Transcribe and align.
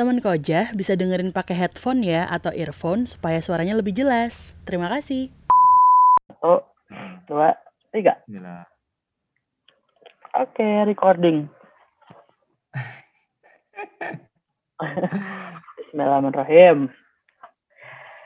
Teman 0.00 0.24
Kojah 0.24 0.72
bisa 0.72 0.96
dengerin 0.96 1.28
pakai 1.28 1.52
headphone 1.52 2.00
ya 2.00 2.24
atau 2.24 2.48
earphone 2.56 3.04
supaya 3.04 3.36
suaranya 3.44 3.76
lebih 3.76 3.92
jelas. 3.92 4.56
Terima 4.64 4.88
kasih. 4.88 5.28
Satu, 6.24 6.64
dua, 7.28 7.52
tiga. 7.92 8.16
Oke, 10.40 10.64
recording. 10.88 11.52
Bismillahirrahmanirrahim. 15.84 16.88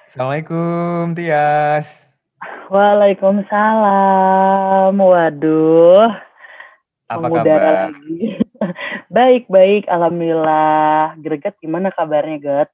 Assalamualaikum 0.07 1.19
Tias. 1.19 2.07
Waalaikumsalam. 2.71 4.95
Waduh. 4.95 6.23
Apa 7.11 7.27
kabar? 7.35 7.91
lagi. 7.91 8.39
Baik, 9.15 9.47
baik. 9.47 9.87
Alhamdulillah. 9.87 11.15
Greget 11.23 11.55
gimana 11.63 11.95
kabarnya, 11.95 12.39
Get? 12.43 12.69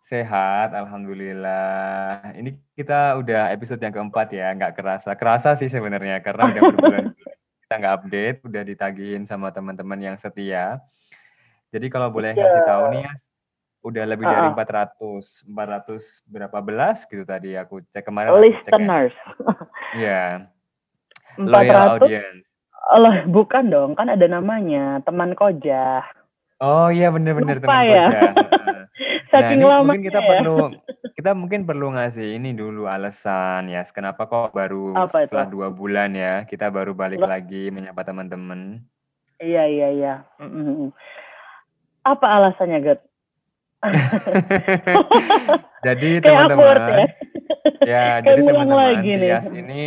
Sehat, 0.00 0.72
alhamdulillah. 0.72 2.32
Ini 2.32 2.56
kita 2.72 3.18
udah 3.18 3.50
episode 3.50 3.78
yang 3.78 3.92
keempat 3.92 4.32
ya, 4.32 4.54
nggak 4.54 4.74
kerasa. 4.74 5.12
Kerasa 5.14 5.54
sih 5.54 5.66
sebenarnya 5.66 6.22
karena 6.22 6.50
udah 6.50 6.62
berbulan 6.72 7.04
kita 7.62 7.74
nggak 7.76 7.94
update, 8.00 8.38
udah 8.42 8.62
ditagihin 8.64 9.22
sama 9.22 9.50
teman-teman 9.50 10.00
yang 10.00 10.16
setia. 10.16 10.80
Jadi 11.70 11.86
kalau 11.86 12.10
boleh 12.10 12.34
Iya. 12.34 12.42
ngasih 12.42 12.62
tahu 12.66 12.82
nih 12.90 13.00
ya, 13.06 13.12
udah 13.80 14.04
lebih 14.08 14.26
dari 14.26 14.48
Ah, 14.48 14.50
ah. 14.50 14.90
400, 14.98 15.46
400 15.46 16.26
berapa 16.26 16.58
belas 16.58 17.06
gitu 17.06 17.22
tadi 17.22 17.54
aku 17.54 17.78
cek 17.94 18.02
kemarin 18.02 18.30
cek 18.30 18.36
ya. 18.36 18.42
Listeners. 18.42 19.14
Iya, 20.00 20.22
loyal 21.38 21.76
400? 21.86 21.94
audience. 21.98 22.42
Allah, 22.90 23.22
bukan 23.30 23.70
dong. 23.70 23.90
Kan 23.94 24.10
ada 24.10 24.26
namanya. 24.26 24.98
Teman 25.06 25.38
Kojah. 25.38 26.02
Oh 26.60 26.92
iya 26.92 27.08
bener-bener 27.08 27.56
teman 27.56 27.84
ya? 27.88 28.04
Koja. 28.04 28.22
Nah 29.30 29.46
Saking 29.46 29.62
ini 29.62 29.64
lamanya 29.64 29.86
mungkin 29.86 30.02
kita 30.10 30.20
ya. 30.20 30.26
perlu 30.26 30.56
kita 31.16 31.30
mungkin 31.38 31.60
perlu 31.62 31.86
ngasih 31.94 32.34
ini 32.34 32.50
dulu 32.50 32.90
alasan 32.90 33.70
ya 33.70 33.86
kenapa 33.86 34.26
kok 34.26 34.50
baru 34.50 34.90
Apa 34.98 35.22
itu? 35.22 35.30
setelah 35.30 35.46
dua 35.46 35.68
bulan 35.70 36.10
ya 36.18 36.42
kita 36.50 36.66
baru 36.66 36.98
balik 36.98 37.22
Loh. 37.22 37.30
lagi 37.30 37.70
menyapa 37.70 38.02
teman-teman. 38.02 38.82
Iya, 39.38 39.70
iya, 39.70 39.88
iya. 39.94 40.14
Apa 42.02 42.26
alasannya, 42.26 42.78
Get? 42.82 43.00
Jadi 45.86 46.20
ya. 46.20 46.22
teman-teman, 46.26 46.76
ya 46.76 47.06
Kayak 47.80 48.14
jadi 48.28 48.40
teman-teman. 48.44 48.92
Tias 49.00 49.46
ini 49.48 49.80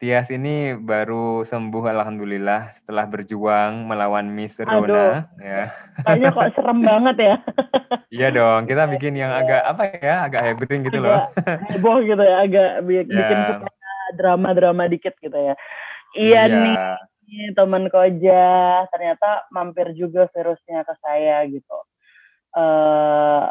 Tias 0.00 0.32
ini 0.32 0.72
baru 0.80 1.44
sembuh 1.44 1.84
alhamdulillah 1.92 2.72
setelah 2.72 3.04
berjuang 3.04 3.84
melawan 3.84 4.32
Miss 4.32 4.56
Aduh, 4.56 4.88
Rona 4.88 5.28
ya. 5.36 5.68
kayaknya 6.00 6.28
kok 6.32 6.50
serem 6.56 6.80
banget 6.88 7.16
ya. 7.20 7.36
Iya 8.08 8.28
dong, 8.32 8.64
kita 8.64 8.88
bikin 8.88 9.20
yang 9.20 9.28
agak 9.28 9.60
apa 9.60 9.82
ya, 10.00 10.24
agak 10.24 10.40
hybrid 10.40 10.88
gitu 10.88 11.04
loh. 11.04 11.20
Heboh 11.44 12.00
gitu 12.00 12.22
ya, 12.24 12.36
agak 12.48 12.70
bi- 12.88 13.04
bikin 13.04 13.38
kita 13.44 13.68
drama-drama 14.16 14.88
dikit 14.88 15.12
gitu 15.20 15.36
ya. 15.36 15.54
Iya 16.16 16.48
nih, 16.48 16.74
iya. 17.28 17.52
teman 17.52 17.92
koja, 17.92 18.88
ternyata 18.88 19.44
mampir 19.52 19.92
juga 19.92 20.32
virusnya 20.32 20.80
ke 20.80 20.94
saya 21.04 21.44
gitu. 21.44 21.76
eh 22.56 23.46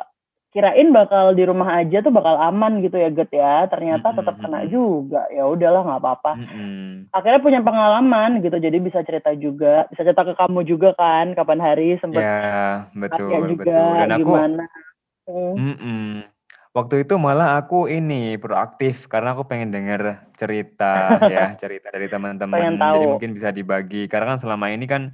kirain 0.49 0.89
bakal 0.89 1.37
di 1.37 1.45
rumah 1.45 1.77
aja 1.77 2.01
tuh 2.01 2.09
bakal 2.09 2.33
aman 2.41 2.81
gitu 2.81 2.97
ya, 2.97 3.09
Get 3.13 3.29
ya. 3.29 3.69
Ternyata 3.69 4.17
tetap 4.17 4.35
kena 4.41 4.65
juga. 4.65 5.29
Ya 5.29 5.45
udahlah 5.45 5.85
nggak 5.85 6.01
apa-apa. 6.01 6.31
Akhirnya 7.13 7.41
punya 7.41 7.61
pengalaman 7.61 8.41
gitu, 8.41 8.57
jadi 8.57 8.77
bisa 8.81 9.05
cerita 9.05 9.33
juga, 9.37 9.85
bisa 9.93 10.01
cerita 10.05 10.25
ke 10.25 10.33
kamu 10.37 10.65
juga 10.65 10.93
kan, 10.97 11.33
kapan 11.37 11.61
hari 11.61 11.97
sempet 12.01 12.21
Ya, 12.21 12.89
betul, 12.93 13.29
juga 13.29 13.65
betul. 13.65 13.93
Dan 13.97 14.09
aku, 14.13 14.33
gimana. 14.33 14.65
Hmm. 15.29 15.53
mm-mm. 15.57 16.05
Waktu 16.69 17.01
itu 17.01 17.17
malah 17.17 17.57
aku 17.57 17.89
ini 17.89 18.37
proaktif 18.37 19.09
karena 19.09 19.33
aku 19.33 19.49
pengen 19.49 19.73
denger 19.73 20.29
cerita 20.37 21.17
ya, 21.33 21.57
cerita 21.57 21.89
dari 21.89 22.05
teman-teman. 22.05 22.77
Jadi 22.77 22.77
tahu. 22.77 23.01
mungkin 23.17 23.31
bisa 23.33 23.49
dibagi. 23.49 24.05
Karena 24.05 24.37
kan 24.37 24.39
selama 24.41 24.69
ini 24.69 24.85
kan 24.85 25.13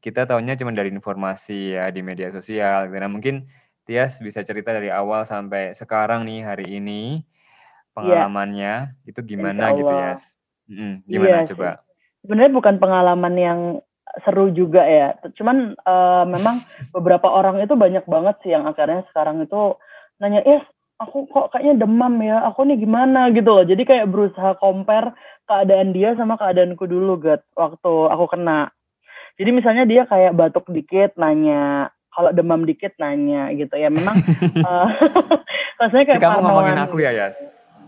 kita 0.00 0.24
tahunya 0.24 0.56
cuma 0.56 0.72
dari 0.72 0.88
informasi 0.92 1.76
ya 1.76 1.92
di 1.92 2.00
media 2.00 2.32
sosial. 2.32 2.88
Karena 2.88 3.12
mungkin 3.12 3.44
Tias 3.84 4.16
bisa 4.24 4.40
cerita 4.40 4.72
dari 4.72 4.88
awal 4.88 5.28
sampai 5.28 5.76
sekarang 5.76 6.24
nih 6.24 6.40
hari 6.40 6.80
ini 6.80 7.20
Iya, 8.00 8.26
pengalamannya 8.26 8.74
itu 9.04 9.20
insya 9.20 9.28
gimana 9.28 9.64
gitu 9.76 9.92
ya? 9.92 10.12
Iya 10.72 10.98
Gimana 11.08 11.38
sih. 11.44 11.48
coba? 11.52 11.70
Sebenarnya 12.24 12.52
bukan 12.56 12.74
pengalaman 12.80 13.34
yang 13.36 13.60
seru 14.24 14.48
juga 14.56 14.82
ya. 14.88 15.12
Cuman 15.36 15.76
eh, 15.76 16.24
memang 16.32 16.56
beberapa 16.96 17.28
orang 17.28 17.60
itu 17.60 17.76
banyak 17.76 18.08
banget 18.08 18.36
sih 18.42 18.56
yang 18.56 18.64
akhirnya 18.64 19.04
sekarang 19.12 19.44
itu 19.44 19.76
nanya, 20.16 20.40
"Yes, 20.48 20.64
aku 20.96 21.28
kok 21.28 21.52
kayaknya 21.52 21.84
demam 21.84 22.16
ya. 22.24 22.40
Aku 22.48 22.64
nih 22.64 22.80
gimana?" 22.80 23.28
gitu 23.36 23.52
loh. 23.52 23.64
Jadi 23.68 23.84
kayak 23.84 24.08
berusaha 24.08 24.56
compare 24.56 25.12
keadaan 25.44 25.92
dia 25.92 26.16
sama 26.16 26.40
keadaanku 26.40 26.88
dulu, 26.88 27.20
Gat, 27.20 27.44
waktu 27.52 27.92
aku 28.08 28.24
kena. 28.32 28.72
Jadi 29.38 29.50
misalnya 29.50 29.84
dia 29.86 30.02
kayak 30.06 30.34
batuk 30.34 30.66
dikit 30.70 31.14
nanya, 31.18 31.93
kalau 32.14 32.30
demam 32.30 32.62
dikit 32.62 32.94
nanya 33.02 33.50
gitu 33.52 33.74
ya. 33.74 33.90
Memang 33.90 34.16
eh, 34.70 34.88
rasanya 35.82 36.04
kayak 36.14 36.22
kamu 36.22 36.38
ngomongin 36.46 36.78
aku 36.78 36.96
ya, 37.02 37.10
Yas? 37.12 37.36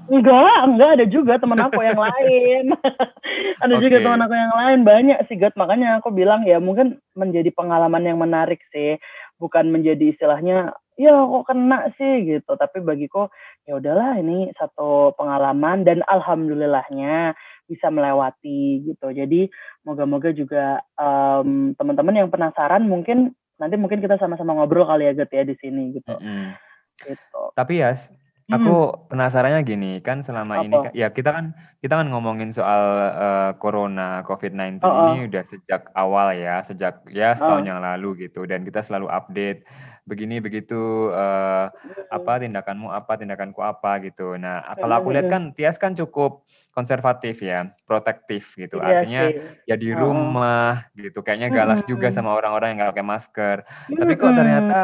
Enggak, 0.06 0.58
enggak 0.70 0.90
ada 0.98 1.06
juga 1.10 1.34
teman 1.34 1.58
aku 1.58 1.82
yang 1.82 1.98
lain. 1.98 2.64
ada 3.64 3.74
juga 3.82 3.98
teman 3.98 4.22
aku 4.22 4.34
yang 4.38 4.54
lain 4.54 4.80
banyak 4.86 5.18
sih, 5.26 5.34
Gat. 5.34 5.58
Makanya 5.58 5.98
aku 5.98 6.14
bilang 6.14 6.46
ya 6.46 6.62
mungkin 6.62 7.02
menjadi 7.18 7.50
pengalaman 7.50 8.06
yang 8.06 8.18
menarik 8.22 8.62
sih, 8.70 9.02
bukan 9.42 9.66
menjadi 9.74 10.14
istilahnya 10.14 10.78
ya 10.94 11.10
kok 11.10 11.50
kena 11.50 11.90
sih 11.98 12.22
gitu. 12.22 12.54
Tapi 12.54 12.86
bagiku 12.86 13.26
ya 13.66 13.82
udahlah 13.82 14.22
ini 14.22 14.54
satu 14.54 15.10
pengalaman 15.18 15.82
dan 15.82 16.06
alhamdulillahnya 16.06 17.34
bisa 17.66 17.90
melewati 17.90 18.86
gitu. 18.86 19.10
Jadi 19.10 19.50
moga-moga 19.82 20.30
juga 20.30 20.86
em, 20.94 21.74
teman-teman 21.74 22.14
yang 22.14 22.30
penasaran 22.30 22.86
mungkin 22.86 23.34
nanti 23.56 23.74
mungkin 23.80 24.00
kita 24.04 24.20
sama-sama 24.20 24.56
ngobrol 24.56 24.84
kali 24.88 25.08
ya 25.08 25.12
Gat 25.16 25.32
ya 25.32 25.42
di 25.44 25.56
sini 25.56 25.96
gitu. 25.96 26.12
Mm-mm. 26.12 26.52
Gitu. 27.00 27.42
Tapi 27.52 27.74
Hmm, 28.12 28.25
aku 28.46 28.74
penasarannya 29.10 29.60
gini, 29.66 29.92
kan 29.98 30.22
selama 30.22 30.62
ini 30.62 30.78
apa? 30.78 30.90
ka- 30.90 30.94
ya 30.94 31.10
kita 31.10 31.30
kan 31.34 31.46
kita 31.82 31.98
kan 31.98 32.06
ngomongin 32.10 32.54
soal 32.54 32.82
eh, 33.10 33.50
corona 33.58 34.22
COVID-19 34.22 34.86
Oh, 34.86 35.02
ini 35.02 35.26
udah 35.26 35.42
sejak 35.42 35.90
awal 35.98 36.30
ya, 36.38 36.62
sejak 36.62 37.02
ya 37.10 37.34
oh. 37.34 37.34
setahun 37.34 37.64
yang 37.66 37.80
lalu 37.82 38.28
gitu 38.30 38.46
dan 38.46 38.62
kita 38.62 38.86
selalu 38.86 39.10
update 39.10 39.66
begini 40.06 40.38
begitu 40.38 41.10
eh, 41.10 41.66
apa 42.14 42.32
tindakanmu 42.38 42.86
apa 42.94 43.18
tindakanku 43.18 43.58
apa 43.58 43.98
gitu. 44.06 44.38
Nah, 44.38 44.62
kalau 44.78 45.02
aku 45.02 45.10
lihat 45.10 45.26
kan 45.26 45.50
Tias 45.50 45.74
kan 45.82 45.98
cukup 45.98 46.46
konservatif 46.70 47.42
ya, 47.42 47.74
protektif 47.82 48.54
gitu. 48.54 48.78
Iya 48.78 48.86
Artinya 49.02 49.22
sih. 49.26 49.66
ya 49.66 49.74
di 49.74 49.90
rumah 49.90 50.86
gitu, 50.94 51.26
kayaknya 51.26 51.50
galak 51.50 51.82
juga 51.90 52.08
Mm-mm. 52.08 52.16
sama 52.22 52.30
orang-orang 52.38 52.74
yang 52.74 52.78
nggak 52.86 52.92
pakai 52.94 53.06
masker. 53.06 53.56
Tapi 53.90 54.12
kok 54.14 54.32
ternyata 54.38 54.80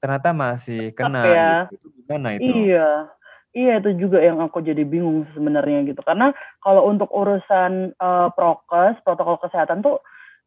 ternyata 0.00 0.28
masih 0.34 0.90
kena 0.96 1.22
ya. 1.22 1.46
gitu. 1.68 1.76
Gimana 2.12 2.36
itu? 2.36 2.52
Iya. 2.52 3.08
Iya 3.52 3.84
itu 3.84 4.08
juga 4.08 4.16
yang 4.24 4.40
aku 4.40 4.64
jadi 4.64 4.80
bingung 4.84 5.28
sebenarnya 5.36 5.84
gitu. 5.84 6.00
Karena 6.00 6.32
kalau 6.64 6.88
untuk 6.88 7.12
urusan 7.12 7.92
eh, 7.92 8.28
prokes, 8.32 9.00
protokol 9.04 9.36
kesehatan 9.44 9.84
tuh 9.84 10.00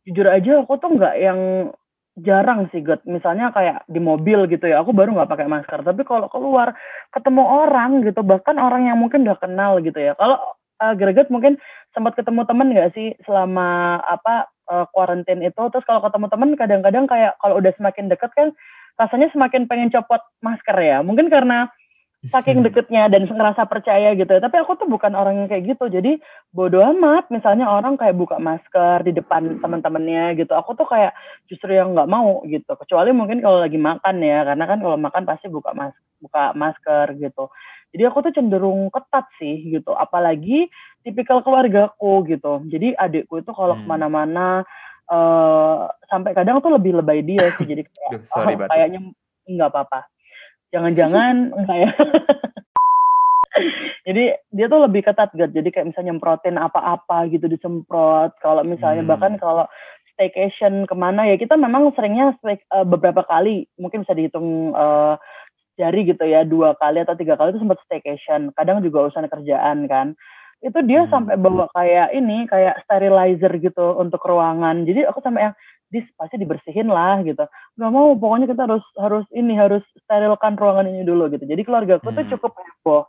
jujur 0.06 0.26
aja 0.30 0.62
aku 0.62 0.78
tuh 0.82 0.94
nggak 0.98 1.16
yang 1.22 1.70
jarang 2.18 2.66
sih, 2.74 2.82
Gat. 2.82 3.06
Misalnya 3.06 3.54
kayak 3.54 3.86
di 3.86 4.02
mobil 4.02 4.50
gitu 4.50 4.66
ya, 4.66 4.82
aku 4.82 4.90
baru 4.90 5.14
nggak 5.14 5.30
pakai 5.30 5.46
masker. 5.46 5.86
Tapi 5.86 6.02
kalau 6.02 6.26
keluar 6.34 6.74
ketemu 7.14 7.44
orang 7.46 8.02
gitu, 8.02 8.26
bahkan 8.26 8.58
orang 8.58 8.90
yang 8.90 8.98
mungkin 8.98 9.22
udah 9.28 9.38
kenal 9.38 9.78
gitu 9.86 10.02
ya. 10.02 10.18
Kalau 10.18 10.42
eh, 10.82 10.94
Greget 10.98 11.30
mungkin 11.30 11.62
sempat 11.94 12.18
ketemu 12.18 12.42
temen 12.50 12.74
nggak 12.74 12.90
sih 12.98 13.14
selama 13.30 14.02
apa 14.02 14.50
eh, 14.72 14.86
quarantine 14.90 15.46
itu? 15.46 15.62
Terus 15.70 15.86
kalau 15.86 16.02
ketemu 16.02 16.26
temen 16.34 16.50
kadang-kadang 16.58 17.06
kayak 17.06 17.38
kalau 17.38 17.62
udah 17.62 17.70
semakin 17.78 18.10
deket 18.10 18.34
kan 18.34 18.50
rasanya 18.96 19.32
semakin 19.32 19.68
pengen 19.68 19.92
copot 19.92 20.20
masker 20.40 20.76
ya. 20.80 21.00
Mungkin 21.04 21.28
karena 21.28 21.68
saking 22.26 22.66
deketnya 22.66 23.06
dan 23.06 23.30
ngerasa 23.30 23.70
percaya 23.70 24.18
gitu 24.18 24.26
ya. 24.26 24.42
Tapi 24.42 24.58
aku 24.58 24.74
tuh 24.82 24.90
bukan 24.90 25.14
orang 25.14 25.46
yang 25.46 25.48
kayak 25.52 25.78
gitu. 25.78 25.86
Jadi 25.94 26.18
bodo 26.50 26.82
amat 26.82 27.30
misalnya 27.30 27.70
orang 27.70 28.02
kayak 28.02 28.18
buka 28.18 28.42
masker 28.42 29.06
di 29.06 29.14
depan 29.14 29.62
teman-temannya 29.62 30.34
gitu. 30.42 30.58
Aku 30.58 30.74
tuh 30.74 30.90
kayak 30.90 31.14
justru 31.46 31.78
yang 31.78 31.94
nggak 31.94 32.10
mau 32.10 32.42
gitu. 32.50 32.72
Kecuali 32.74 33.14
mungkin 33.14 33.46
kalau 33.46 33.62
lagi 33.62 33.78
makan 33.78 34.26
ya. 34.26 34.42
Karena 34.42 34.66
kan 34.66 34.80
kalau 34.82 34.98
makan 34.98 35.24
pasti 35.30 35.48
buka 35.54 35.70
mas 35.78 35.94
buka 36.18 36.56
masker 36.58 37.14
gitu. 37.22 37.54
Jadi 37.94 38.04
aku 38.10 38.18
tuh 38.26 38.34
cenderung 38.34 38.90
ketat 38.90 39.30
sih 39.38 39.62
gitu. 39.70 39.94
Apalagi 39.94 40.68
tipikal 41.06 41.46
keluargaku 41.46 42.26
gitu. 42.26 42.66
Jadi 42.66 42.98
adikku 42.98 43.38
itu 43.38 43.52
kalau 43.54 43.78
Hmm. 43.78 43.86
ke 43.86 43.88
mana-mana 43.88 44.66
eh 45.06 45.80
sampai 46.10 46.32
kadang 46.34 46.62
tuh 46.62 46.74
lebih 46.74 46.98
lebay 46.98 47.22
dia 47.22 47.46
sih. 47.58 47.66
Jadi 47.66 47.86
kayak 47.96 48.12
Duh, 48.12 48.22
sorry 48.26 48.56
oh, 48.58 48.70
kayaknya 48.70 49.00
nggak 49.46 49.70
apa-apa. 49.70 50.00
Jangan-jangan 50.74 51.36
ya. 51.84 51.92
Jadi 54.06 54.38
dia 54.54 54.66
tuh 54.68 54.86
lebih 54.86 55.02
ketat 55.02 55.34
Gat. 55.34 55.56
Jadi 55.56 55.72
kayak 55.74 55.90
misalnya 55.90 56.14
nyemprotin 56.14 56.62
apa-apa 56.62 57.26
gitu 57.32 57.50
disemprot. 57.50 58.38
Kalau 58.44 58.62
misalnya 58.62 59.02
Hmm. 59.02 59.12
bahkan 59.16 59.34
kalau 59.42 59.66
staycation 60.16 60.88
ke 60.88 60.96
mana 60.96 61.28
ya 61.28 61.36
kita 61.36 61.60
memang 61.60 61.92
seringnya 61.94 62.34
uh, 62.40 62.88
beberapa 62.88 63.28
kali 63.28 63.68
mungkin 63.76 64.08
bisa 64.08 64.16
dihitung 64.16 64.72
uh, 64.72 65.20
jari 65.76 66.08
gitu 66.08 66.24
ya 66.24 66.48
dua 66.48 66.72
kali 66.80 67.04
atau 67.04 67.20
tiga 67.20 67.36
kali 67.36 67.52
itu 67.52 67.60
sempat 67.60 67.84
staycation 67.84 68.56
kadang 68.56 68.80
juga 68.80 69.12
urusan 69.12 69.28
kerjaan 69.28 69.92
kan 69.92 70.16
itu 70.66 70.80
dia 70.82 71.06
hmm. 71.06 71.12
sampai 71.14 71.38
bawa 71.38 71.70
kayak 71.78 72.10
ini 72.18 72.50
kayak 72.50 72.82
sterilizer 72.90 73.54
gitu 73.62 74.02
untuk 74.02 74.18
ruangan 74.26 74.82
jadi 74.82 75.06
aku 75.06 75.22
sampai 75.22 75.52
yang 75.52 75.56
dis 75.94 76.06
pasti 76.18 76.42
dibersihin 76.42 76.90
lah 76.90 77.22
gitu 77.22 77.46
nggak 77.78 77.92
mau 77.94 78.18
pokoknya 78.18 78.50
kita 78.50 78.66
harus 78.66 78.82
harus 78.98 79.26
ini 79.30 79.54
harus 79.54 79.86
sterilkan 80.02 80.58
ruangan 80.58 80.90
ini 80.90 81.06
dulu 81.06 81.30
gitu 81.30 81.46
jadi 81.46 81.62
keluarga 81.62 82.02
aku 82.02 82.10
hmm. 82.10 82.18
tuh 82.18 82.26
cukup 82.34 82.52
heboh 82.58 83.04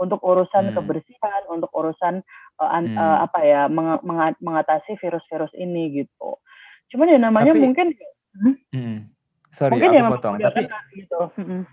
untuk 0.00 0.18
urusan 0.24 0.72
hmm. 0.72 0.74
kebersihan 0.80 1.42
untuk 1.52 1.70
urusan 1.76 2.24
uh, 2.58 2.70
an, 2.72 2.96
hmm. 2.96 2.96
uh, 2.96 3.28
apa 3.28 3.38
ya 3.44 3.68
meng, 3.68 4.00
meng, 4.00 4.32
mengatasi 4.40 4.96
virus-virus 4.96 5.52
ini 5.60 5.92
gitu 5.92 6.40
cuman 6.88 7.12
ya 7.12 7.18
namanya 7.20 7.52
Tapi, 7.52 7.60
mungkin 7.60 7.86
hmm? 8.40 8.56
Hmm. 8.72 8.98
sorry 9.52 9.76
mungkin 9.76 9.92
aku 9.92 10.00
ya 10.00 10.08
potong 10.08 10.36
tapi 10.40 10.62
gitu. 10.96 11.20
Hmm. 11.36 11.64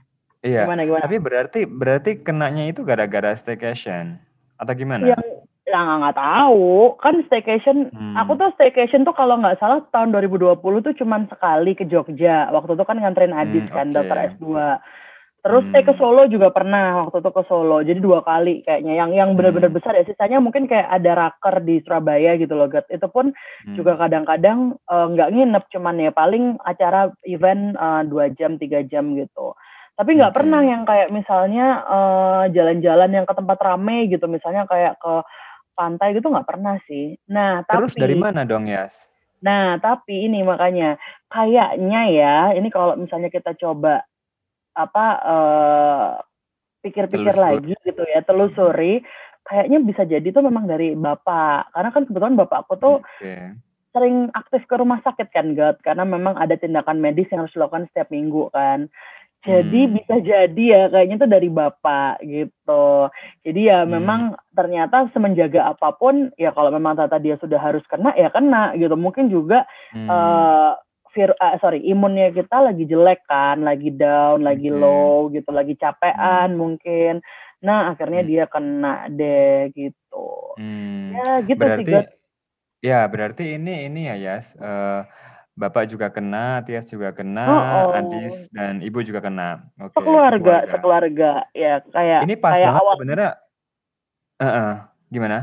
Iya. 0.41 0.65
Gimana, 0.65 0.89
gimana? 0.89 1.05
Tapi 1.05 1.17
berarti 1.21 1.61
berarti 1.69 2.11
kenanya 2.25 2.65
itu 2.65 2.81
gara-gara 2.81 3.29
staycation 3.37 4.17
atau 4.61 4.73
gimana? 4.77 5.09
Yang 5.09 5.41
yang 5.71 6.03
nggak 6.03 6.19
tahu 6.19 6.99
kan 6.99 7.15
staycation. 7.25 7.89
Hmm. 7.95 8.15
Aku 8.21 8.35
tuh 8.35 8.51
staycation 8.53 9.07
tuh 9.07 9.15
kalau 9.15 9.39
nggak 9.39 9.57
salah 9.57 9.81
tahun 9.89 10.13
2020 10.13 10.59
tuh 10.59 10.93
cuman 11.01 11.25
sekali 11.31 11.71
ke 11.73 11.87
Jogja. 11.87 12.51
Waktu 12.51 12.75
itu 12.77 12.85
kan 12.85 12.97
nganterin 12.99 13.33
Adit 13.33 13.65
hmm, 13.71 13.73
kan 13.73 13.87
okay. 13.89 13.95
dokter 13.95 14.17
S2. 14.35 14.45
Terus 15.41 15.65
hmm. 15.65 15.73
eh 15.73 15.83
ke 15.85 15.93
Solo 15.97 16.29
juga 16.29 16.53
pernah 16.53 17.01
waktu 17.01 17.17
itu 17.17 17.31
ke 17.33 17.43
Solo. 17.49 17.81
Jadi 17.81 17.99
dua 18.03 18.21
kali 18.21 18.61
kayaknya. 18.61 18.93
Yang 18.99 19.11
yang 19.17 19.29
benar-benar 19.33 19.73
hmm. 19.73 19.77
besar 19.81 19.97
ya 19.97 20.05
sisanya 20.05 20.37
mungkin 20.37 20.69
kayak 20.69 20.85
ada 20.85 21.11
raker 21.17 21.65
di 21.65 21.81
Surabaya 21.81 22.37
gitu 22.37 22.53
loh, 22.53 22.69
Gat. 22.69 22.85
Itu 22.93 23.09
pun 23.09 23.33
hmm. 23.65 23.73
juga 23.73 23.97
kadang-kadang 23.97 24.77
eh, 24.77 25.05
nggak 25.17 25.29
-kadang, 25.33 25.39
uh, 25.41 25.45
nginep 25.49 25.63
cuman 25.73 25.95
ya 25.97 26.11
paling 26.13 26.43
acara 26.61 27.09
event 27.25 27.73
uh, 27.79 28.05
dua 28.05 28.29
jam 28.37 28.61
tiga 28.61 28.85
jam 28.85 29.17
gitu. 29.17 29.57
Tapi 30.01 30.17
nggak 30.17 30.33
okay. 30.33 30.39
pernah 30.41 30.61
yang 30.65 30.81
kayak 30.81 31.13
misalnya 31.13 31.85
jalan 31.85 32.01
eh, 32.01 32.45
jalan-jalan 32.57 33.09
yang 33.21 33.25
ke 33.29 33.33
tempat 33.37 33.57
rame 33.61 34.09
gitu, 34.09 34.25
misalnya 34.25 34.65
kayak 34.65 34.97
ke 34.97 35.13
pantai 35.77 36.17
gitu 36.17 36.33
nggak 36.33 36.49
pernah 36.49 36.81
sih. 36.89 37.13
Nah, 37.29 37.61
Terus 37.69 37.93
tapi, 37.93 38.01
dari 38.01 38.15
mana 38.17 38.41
dong, 38.41 38.65
Yas? 38.65 39.13
Nah, 39.45 39.77
tapi 39.77 40.25
ini 40.25 40.41
makanya 40.41 40.97
kayaknya 41.29 42.01
ya, 42.09 42.35
ini 42.57 42.73
kalau 42.73 42.97
misalnya 42.97 43.29
kita 43.29 43.53
coba 43.61 44.01
apa 44.73 45.05
uh, 45.21 46.09
pikir-pikir 46.81 47.37
lagi 47.37 47.77
gitu 47.85 48.01
ya, 48.01 48.25
telusuri, 48.25 49.05
kayaknya 49.45 49.85
bisa 49.85 50.01
jadi 50.09 50.25
tuh 50.33 50.41
memang 50.41 50.65
dari 50.65 50.97
bapak. 50.97 51.77
Karena 51.77 51.89
kan 51.93 52.09
kebetulan 52.09 52.41
bapak 52.41 52.57
aku 52.65 52.73
tuh 52.81 52.95
okay. 53.21 53.53
sering 53.93 54.33
aktif 54.33 54.65
ke 54.65 54.75
rumah 54.81 54.97
sakit 55.05 55.29
kan, 55.29 55.53
God, 55.53 55.77
karena 55.85 56.09
memang 56.09 56.41
ada 56.41 56.57
tindakan 56.57 56.97
medis 56.97 57.29
yang 57.29 57.45
harus 57.45 57.53
dilakukan 57.53 57.85
setiap 57.93 58.09
minggu 58.09 58.49
kan. 58.49 58.89
Jadi 59.41 59.79
hmm. 59.89 59.93
bisa 59.97 60.15
jadi 60.21 60.63
ya 60.69 60.83
kayaknya 60.93 61.15
itu 61.17 61.27
dari 61.33 61.49
bapak 61.49 62.21
gitu. 62.21 63.09
Jadi 63.41 63.61
ya 63.73 63.81
hmm. 63.81 63.89
memang 63.89 64.21
ternyata 64.53 65.09
semenjaga 65.17 65.73
apa 65.73 65.97
pun 65.97 66.29
ya 66.37 66.53
kalau 66.53 66.69
memang 66.69 66.93
tata 66.93 67.17
dia 67.17 67.41
sudah 67.41 67.57
harus 67.57 67.81
kena 67.89 68.13
ya 68.13 68.29
kena 68.29 68.77
gitu. 68.77 68.93
Mungkin 68.93 69.33
juga 69.33 69.65
hmm. 69.97 70.05
uh, 70.05 70.77
vir 71.17 71.33
uh, 71.33 71.57
sorry 71.57 71.81
imunnya 71.81 72.29
kita 72.29 72.69
lagi 72.69 72.85
jelek 72.85 73.25
kan, 73.25 73.65
lagi 73.65 73.89
down, 73.89 74.45
lagi 74.45 74.69
okay. 74.69 74.77
low 74.77 75.33
gitu, 75.33 75.49
lagi 75.49 75.73
capean 75.73 76.53
hmm. 76.53 76.59
mungkin. 76.61 77.13
Nah 77.65 77.97
akhirnya 77.97 78.21
hmm. 78.21 78.29
dia 78.29 78.45
kena 78.45 79.09
deh 79.09 79.73
gitu. 79.73 80.53
Hmm. 80.61 81.17
Ya 81.17 81.41
gitu 81.41 81.57
berarti, 81.57 81.89
sih. 81.89 82.05
Ya 82.85 83.09
berarti 83.09 83.57
ini 83.57 83.89
ini 83.89 84.05
ya 84.05 84.15
Yas. 84.21 84.53
Uh, 84.61 85.01
Bapak 85.51 85.83
juga 85.91 86.07
kena, 86.07 86.63
Tias 86.63 86.87
juga 86.87 87.11
kena, 87.11 87.43
oh, 87.43 87.91
oh. 87.91 87.97
Adis 87.99 88.47
dan 88.55 88.79
Ibu 88.79 89.03
juga 89.03 89.19
kena. 89.19 89.67
Oke, 89.75 89.99
sekeluarga, 89.99 90.63
sekeluarga, 90.63 90.71
sekeluarga. 90.71 91.31
Ya, 91.51 91.73
kayak 91.91 92.21
Ini 92.23 92.35
pas 92.39 92.55
kayak 92.55 92.65
banget 92.71 92.81
awal... 92.81 92.93
sebenarnya. 92.95 93.31
Uh 94.39 94.45
-uh. 94.47 94.71
Gimana? 95.11 95.37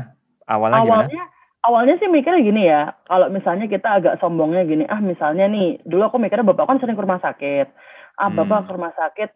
Awalnya, 0.49 0.77
awalnya 0.81 1.07
gimana? 1.13 1.25
Awalnya 1.59 1.95
sih 1.99 2.07
mikirnya 2.09 2.41
gini 2.41 2.61
ya, 2.71 2.95
kalau 3.05 3.27
misalnya 3.29 3.67
kita 3.67 4.01
agak 4.01 4.17
sombongnya 4.23 4.63
gini, 4.65 4.87
ah 4.87 4.97
misalnya 5.03 5.45
nih, 5.45 5.77
dulu 5.83 6.07
aku 6.07 6.17
mikirnya 6.17 6.47
bapak 6.47 6.65
kan 6.65 6.79
sering 6.79 6.95
ke 6.97 7.03
rumah 7.03 7.21
sakit. 7.21 7.67
Ah, 8.15 8.31
bapak 8.31 8.63
hmm. 8.63 8.67
ke 8.67 8.71
rumah 8.73 8.93
sakit 8.95 9.29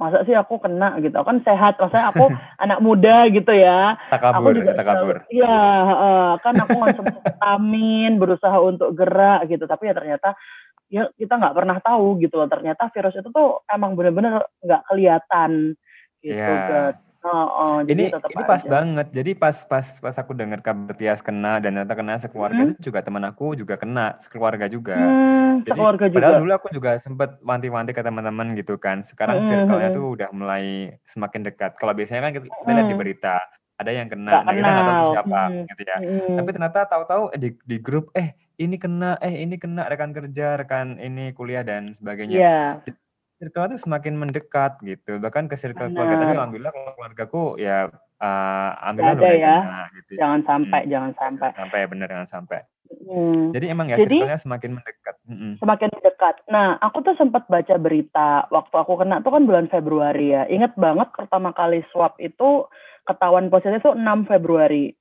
masa 0.00 0.24
sih 0.24 0.32
aku 0.32 0.56
kena? 0.56 0.96
gitu. 1.04 1.20
Kan 1.20 1.44
sehat 1.44 1.76
maksudnya 1.76 2.08
aku 2.08 2.32
anak 2.64 2.80
muda 2.80 3.28
gitu 3.28 3.52
ya. 3.52 4.00
Takabur, 4.08 4.56
aku 4.56 4.58
juga 4.64 4.72
takabur 4.72 5.16
iya 5.28 5.60
uh, 5.92 6.32
kan 6.40 6.56
aku 6.56 6.76
langsung 6.80 7.06
vitamin 7.12 8.16
berusaha 8.16 8.56
untuk 8.64 8.96
gerak 8.96 9.44
gitu. 9.52 9.68
Tapi 9.68 9.92
ya 9.92 9.94
ternyata 9.94 10.28
ya 10.88 11.04
kita 11.14 11.36
nggak 11.36 11.54
pernah 11.54 11.76
tahu 11.84 12.16
gitu 12.24 12.40
loh. 12.40 12.48
Ternyata 12.48 12.88
virus 12.88 13.20
itu 13.20 13.28
tuh 13.28 13.60
emang 13.68 13.92
bener-bener 13.92 14.40
nggak 14.64 14.82
kelihatan 14.88 15.76
gitu 16.24 16.36
yeah. 16.36 16.96
Oh, 17.20 17.46
oh, 17.52 17.76
ini 17.84 18.08
ini 18.08 18.44
pas 18.48 18.64
aja. 18.64 18.70
banget. 18.72 19.12
Jadi 19.12 19.36
pas 19.36 19.52
pas 19.68 19.84
pas 20.00 20.16
aku 20.16 20.32
dengar 20.32 20.64
kabar 20.64 20.96
Tias 20.96 21.20
kena 21.20 21.60
dan 21.60 21.76
ternyata 21.76 21.92
kena 21.92 22.16
sekeluarga 22.16 22.64
hmm. 22.64 22.72
itu 22.72 22.88
juga 22.88 23.04
teman 23.04 23.28
aku 23.28 23.52
juga 23.52 23.76
kena 23.76 24.16
sekeluarga 24.24 24.64
juga. 24.72 24.96
Hmm, 24.96 25.60
Jadi 25.60 25.76
sekeluarga 25.76 26.04
juga. 26.08 26.16
padahal 26.16 26.34
dulu 26.40 26.52
aku 26.56 26.68
juga 26.72 26.90
sempat 26.96 27.36
wanti-wanti 27.44 27.92
ke 27.92 28.00
teman-teman 28.00 28.56
gitu 28.56 28.80
kan. 28.80 29.04
Sekarang 29.04 29.44
hmm. 29.44 29.48
circle-nya 29.52 29.92
tuh 29.92 30.16
udah 30.16 30.28
mulai 30.32 30.96
semakin 31.04 31.44
dekat. 31.44 31.76
Kalau 31.76 31.92
biasanya 31.92 32.24
kan 32.24 32.32
kita, 32.40 32.46
kita 32.48 32.70
lihat 32.72 32.88
di 32.88 32.96
hmm. 32.96 33.02
berita 33.04 33.36
ada 33.80 33.90
yang 33.96 34.08
kena, 34.12 34.44
nah 34.44 34.52
kita 34.52 34.68
nggak 34.68 34.88
tahu 34.88 35.04
siapa 35.12 35.42
hmm. 35.44 35.64
gitu 35.76 35.82
ya. 35.84 35.96
Hmm. 36.00 36.36
Tapi 36.40 36.48
ternyata 36.56 36.80
tahu-tahu 36.88 37.22
eh, 37.36 37.40
di 37.40 37.48
di 37.68 37.76
grup 37.84 38.08
eh 38.16 38.32
ini 38.56 38.80
kena, 38.80 39.20
eh 39.20 39.44
ini 39.44 39.60
kena 39.60 39.92
rekan 39.92 40.16
kerja, 40.16 40.56
rekan 40.56 40.96
ini 40.96 41.36
kuliah 41.36 41.60
dan 41.60 41.92
sebagainya. 41.92 42.40
Yeah 42.40 42.80
circle 43.40 43.72
itu 43.72 43.78
semakin 43.80 44.14
mendekat 44.20 44.76
gitu, 44.84 45.16
bahkan 45.16 45.48
ke 45.48 45.56
circle 45.56 45.88
keluarga. 45.88 46.20
Tapi 46.20 46.36
alhamdulillah 46.36 46.72
kalau 46.76 46.92
keluargaku 46.92 47.44
ya, 47.56 47.88
uh, 48.20 48.70
alhamdulillah 48.84 49.16
ada 49.16 49.32
ya. 49.32 49.56
kena 49.64 49.82
gitu. 49.96 50.12
Jangan 50.20 50.40
sampai 50.44 50.80
hmm, 50.84 50.90
jangan 50.92 51.12
sampai. 51.16 51.48
sampai, 51.56 51.80
bener 51.88 52.06
jangan 52.12 52.28
sampai. 52.28 52.60
Hmm. 52.90 53.54
Jadi 53.56 53.66
emang 53.70 53.86
ya 53.88 53.96
Jadi, 53.96 54.20
circle-nya 54.20 54.38
semakin 54.44 54.70
mendekat. 54.76 55.16
Hmm. 55.24 55.54
Semakin 55.56 55.88
mendekat. 55.88 56.34
Nah, 56.52 56.76
aku 56.84 57.00
tuh 57.00 57.14
sempat 57.16 57.48
baca 57.48 57.74
berita 57.80 58.44
waktu 58.52 58.74
aku 58.76 58.92
kena 59.00 59.24
tuh 59.24 59.32
kan 59.32 59.48
bulan 59.48 59.66
Februari 59.72 60.36
ya. 60.36 60.44
Ingat 60.50 60.76
banget 60.76 61.08
pertama 61.16 61.56
kali 61.56 61.80
swab 61.94 62.18
itu 62.20 62.68
ketahuan 63.08 63.48
positif 63.48 63.80
tuh 63.80 63.96
6 63.96 64.28
Februari. 64.28 64.92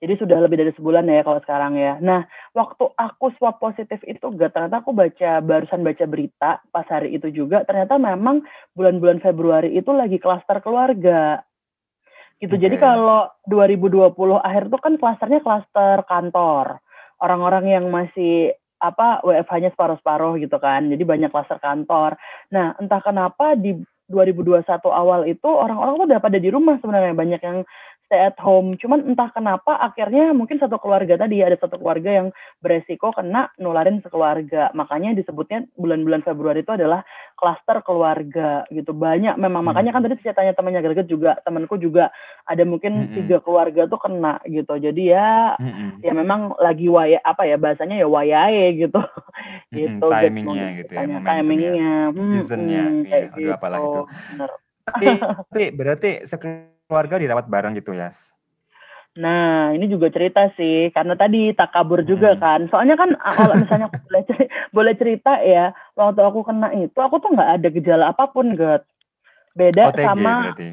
Jadi 0.00 0.16
sudah 0.16 0.40
lebih 0.40 0.56
dari 0.64 0.72
sebulan 0.72 1.04
ya 1.12 1.20
kalau 1.20 1.40
sekarang 1.44 1.76
ya. 1.76 2.00
Nah, 2.00 2.24
waktu 2.56 2.88
aku 2.96 3.36
swab 3.36 3.60
positif 3.60 4.00
itu 4.08 4.32
gak 4.32 4.56
ternyata 4.56 4.80
aku 4.80 4.96
baca 4.96 5.44
barusan 5.44 5.84
baca 5.84 6.04
berita 6.08 6.50
pas 6.72 6.88
hari 6.88 7.12
itu 7.12 7.28
juga 7.28 7.68
ternyata 7.68 8.00
memang 8.00 8.40
bulan-bulan 8.72 9.20
Februari 9.20 9.76
itu 9.76 9.92
lagi 9.92 10.16
klaster 10.16 10.64
keluarga. 10.64 11.44
Gitu. 12.40 12.56
Okay. 12.56 12.64
Jadi 12.64 12.76
kalau 12.80 13.28
2020 13.44 14.16
akhir 14.40 14.72
itu 14.72 14.78
kan 14.80 14.94
klasternya 14.96 15.40
klaster 15.44 16.00
kantor. 16.08 16.80
Orang-orang 17.20 17.68
yang 17.68 17.84
masih 17.92 18.56
apa 18.80 19.20
WFH-nya 19.20 19.76
separuh-separuh 19.76 20.40
gitu 20.40 20.56
kan. 20.56 20.88
Jadi 20.88 21.04
banyak 21.04 21.28
klaster 21.28 21.60
kantor. 21.60 22.16
Nah, 22.48 22.72
entah 22.80 23.04
kenapa 23.04 23.52
di 23.52 23.76
2021 24.10 24.66
awal 24.90 25.28
itu 25.30 25.46
orang-orang 25.46 25.94
tuh 26.00 26.06
udah 26.10 26.20
pada 26.20 26.38
di 26.42 26.50
rumah 26.50 26.80
sebenarnya 26.82 27.14
banyak 27.14 27.40
yang 27.44 27.58
stay 28.10 28.26
at 28.26 28.34
home. 28.42 28.74
Cuman 28.74 29.06
entah 29.06 29.30
kenapa 29.30 29.78
akhirnya 29.78 30.34
mungkin 30.34 30.58
satu 30.58 30.82
keluarga 30.82 31.14
tadi 31.14 31.38
ada 31.46 31.54
satu 31.54 31.78
keluarga 31.78 32.10
yang 32.10 32.28
beresiko 32.58 33.14
kena 33.14 33.54
nularin 33.62 34.02
sekeluarga. 34.02 34.74
Makanya 34.74 35.14
disebutnya 35.14 35.70
bulan-bulan 35.78 36.26
Februari 36.26 36.66
itu 36.66 36.74
adalah 36.74 37.06
klaster 37.38 37.78
keluarga 37.86 38.66
gitu. 38.74 38.90
Banyak 38.90 39.38
memang 39.38 39.62
hmm. 39.62 39.70
makanya 39.70 39.94
kan 39.94 40.02
tadi 40.02 40.18
saya 40.26 40.34
tanya 40.34 40.58
temannya 40.58 40.82
Greget 40.82 41.06
juga, 41.06 41.38
temanku 41.46 41.78
juga 41.78 42.10
ada 42.50 42.66
mungkin 42.66 43.06
hmm. 43.06 43.14
tiga 43.14 43.38
keluarga 43.38 43.86
tuh 43.86 44.02
kena 44.02 44.42
gitu. 44.50 44.74
Jadi 44.74 45.14
ya 45.14 45.54
hmm. 45.54 46.02
ya 46.02 46.10
memang 46.10 46.58
lagi 46.58 46.90
waya 46.90 47.22
apa 47.22 47.46
ya 47.46 47.54
bahasanya 47.54 47.94
ya 48.02 48.10
wayahe 48.10 48.74
gitu. 48.74 48.98
Hmm. 49.70 49.78
gitu 49.78 50.04
timingnya 50.10 50.66
gitu, 50.82 50.92
ya, 50.98 51.06
timingnya, 51.22 51.92
hmm, 52.10 52.28
seasonnya, 52.34 52.84
hmm, 52.90 53.02
ya, 53.06 53.20
gitu. 53.38 53.50
apalah 53.54 53.78
itu. 53.78 54.00
Tapi, 54.82 55.06
tapi 55.22 55.64
berarti 55.70 56.10
keluarga 56.90 57.22
dirawat 57.22 57.46
bareng 57.46 57.78
gitu, 57.78 57.94
ya? 57.94 58.10
Nah, 59.18 59.74
ini 59.74 59.90
juga 59.90 60.10
cerita 60.10 60.50
sih, 60.54 60.90
karena 60.94 61.18
tadi 61.18 61.50
tak 61.54 61.74
kabur 61.74 62.02
juga 62.02 62.34
hmm. 62.34 62.40
kan. 62.42 62.60
Soalnya 62.70 62.98
kan 62.98 63.14
kalau 63.18 63.54
misalnya 63.58 63.86
aku 63.90 63.98
boleh 64.10 64.22
cerita, 64.26 64.46
boleh 64.74 64.94
cerita 64.98 65.32
ya, 65.42 65.64
waktu 65.94 66.20
aku 66.22 66.40
kena 66.46 66.68
itu, 66.74 66.98
aku 66.98 67.22
tuh 67.22 67.30
nggak 67.34 67.50
ada 67.58 67.68
gejala 67.70 68.04
apa 68.10 68.26
pun, 68.30 68.58
Gat. 68.58 68.82
Beda 69.54 69.90
OTG 69.90 70.02
sama 70.02 70.34
berarti. 70.50 70.70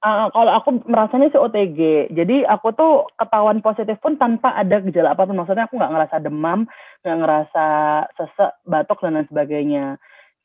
Uh, 0.00 0.32
kalau 0.32 0.52
aku 0.56 0.80
merasanya 0.88 1.28
sih 1.28 1.40
OTG. 1.40 1.80
Jadi 2.16 2.40
aku 2.48 2.72
tuh 2.72 3.04
ketahuan 3.20 3.60
positif 3.60 4.00
pun 4.00 4.16
tanpa 4.16 4.56
ada 4.56 4.80
gejala 4.80 5.12
apa 5.12 5.28
pun. 5.28 5.36
Maksudnya 5.36 5.68
aku 5.68 5.76
nggak 5.76 5.92
ngerasa 5.92 6.16
demam, 6.24 6.64
nggak 7.04 7.18
ngerasa 7.20 7.66
sesek, 8.16 8.52
batuk 8.64 9.00
dan 9.04 9.20
lain 9.20 9.28
sebagainya. 9.28 9.84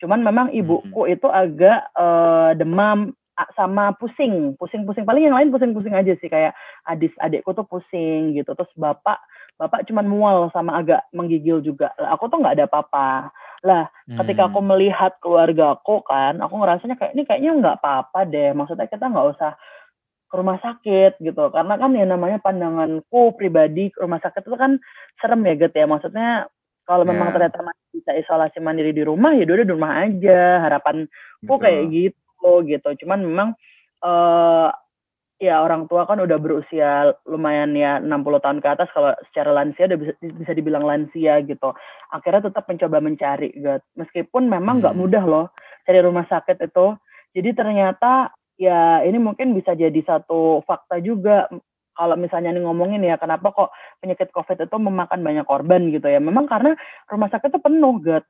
Cuman 0.03 0.27
memang 0.27 0.51
ibuku 0.51 1.07
hmm. 1.07 1.13
itu 1.15 1.27
agak 1.31 1.88
uh, 1.95 2.51
demam 2.51 3.15
sama 3.56 3.92
pusing, 4.00 4.56
pusing-pusing 4.56 5.04
paling 5.04 5.27
yang 5.27 5.36
lain 5.36 5.51
pusing-pusing 5.51 5.92
aja 5.92 6.15
sih 6.20 6.32
kayak 6.32 6.56
adis 6.88 7.12
adikku 7.20 7.51
tuh 7.51 7.68
pusing 7.68 8.32
gitu. 8.32 8.56
Terus 8.56 8.72
bapak 8.80 9.20
bapak 9.56 9.88
cuman 9.88 10.08
mual 10.08 10.38
sama 10.51 10.80
agak 10.80 11.04
menggigil 11.15 11.63
juga. 11.63 11.92
Lah, 12.00 12.15
aku 12.15 12.27
tuh 12.27 12.39
nggak 12.44 12.56
ada 12.60 12.65
apa-apa. 12.68 13.32
Lah, 13.63 13.88
ketika 14.20 14.51
aku 14.51 14.60
Hmm. 14.60 14.70
melihat 14.72 15.15
keluargaku 15.24 16.04
kan, 16.04 16.39
aku 16.44 16.60
ngerasanya 16.60 16.96
kayak 17.00 17.12
ini 17.15 17.24
kayaknya 17.24 17.51
nggak 17.60 17.77
apa-apa 17.84 18.20
deh. 18.27 18.51
Maksudnya 18.51 18.88
kita 18.92 19.08
nggak 19.08 19.27
usah 19.36 19.51
ke 20.32 20.36
rumah 20.36 20.58
sakit 20.60 21.22
gitu. 21.24 21.44
Karena 21.54 21.75
kan 21.80 21.92
ya 21.96 22.06
namanya 22.08 22.39
pandanganku 22.44 23.36
pribadi 23.39 23.92
ke 23.94 24.01
rumah 24.04 24.20
sakit 24.20 24.44
itu 24.44 24.58
kan 24.60 24.80
serem 25.22 25.42
ya 25.48 25.54
gitu 25.56 25.75
ya. 25.75 25.88
Maksudnya 25.88 26.27
kalau 26.86 27.04
memang 27.08 27.32
Ya, 27.32 27.34
ternyata 27.34 27.65
masih 27.65 27.86
bisa 28.01 28.12
isolasi 28.13 28.58
mandiri 28.62 28.92
di 28.94 29.04
rumah 29.08 29.34
ya 29.34 29.48
udah 29.48 29.65
di 29.65 29.74
rumah 29.74 29.92
aja. 30.06 30.62
Harapanku 30.68 31.56
kayak 31.58 31.84
betul. 31.88 31.94
Gitu 32.39 32.51
gitu. 32.68 32.89
Cuman 33.06 33.20
memang 33.24 33.50
eh 34.04 34.70
ya 35.36 35.60
orang 35.60 35.92
tua 35.92 36.08
kan 36.08 36.15
udah 36.24 36.39
berusia 36.39 37.12
lumayan 37.27 37.75
ya 37.75 38.00
60 38.00 38.39
tahun 38.39 38.60
ke 38.63 38.68
atas 38.72 38.88
kalau 38.96 39.12
secara 39.27 39.51
lansia 39.51 39.92
udah 39.92 40.00
bisa, 40.00 40.13
bisa 40.24 40.51
dibilang 40.56 40.88
lansia 40.88 41.44
gitu. 41.44 41.75
Akhirnya 42.12 42.48
tetap 42.48 42.63
mencoba 42.72 43.04
mencari 43.04 43.51
gitu. 43.51 43.80
Meskipun 44.00 44.48
memang 44.48 44.80
nggak 44.80 44.96
Hmm. 44.96 45.01
mudah 45.04 45.24
loh 45.27 45.46
cari 45.84 46.00
rumah 46.00 46.24
sakit 46.27 46.63
itu. 46.63 46.96
Jadi 47.36 47.50
ternyata 47.51 48.32
ya 48.56 49.04
ini 49.04 49.20
mungkin 49.20 49.51
bisa 49.51 49.75
jadi 49.75 50.00
satu 50.08 50.63
fakta 50.63 51.04
juga 51.04 51.51
kalau 51.96 52.15
misalnya 52.15 52.51
nih 52.56 52.63
ngomongin 52.63 53.04
ya 53.04 53.20
kenapa 53.20 53.51
kok 53.51 53.72
penyakit 54.00 54.32
COVID 54.32 54.68
itu 54.68 54.77
memakan 54.80 55.20
banyak 55.20 55.44
korban 55.48 55.92
gitu 55.92 56.08
ya. 56.08 56.24
Memang 56.24 56.48
karena 56.48 56.80
rumah 57.12 57.27
sakit 57.27 57.51
itu 57.51 57.60
penuh 57.60 58.00
gitu 58.04 58.24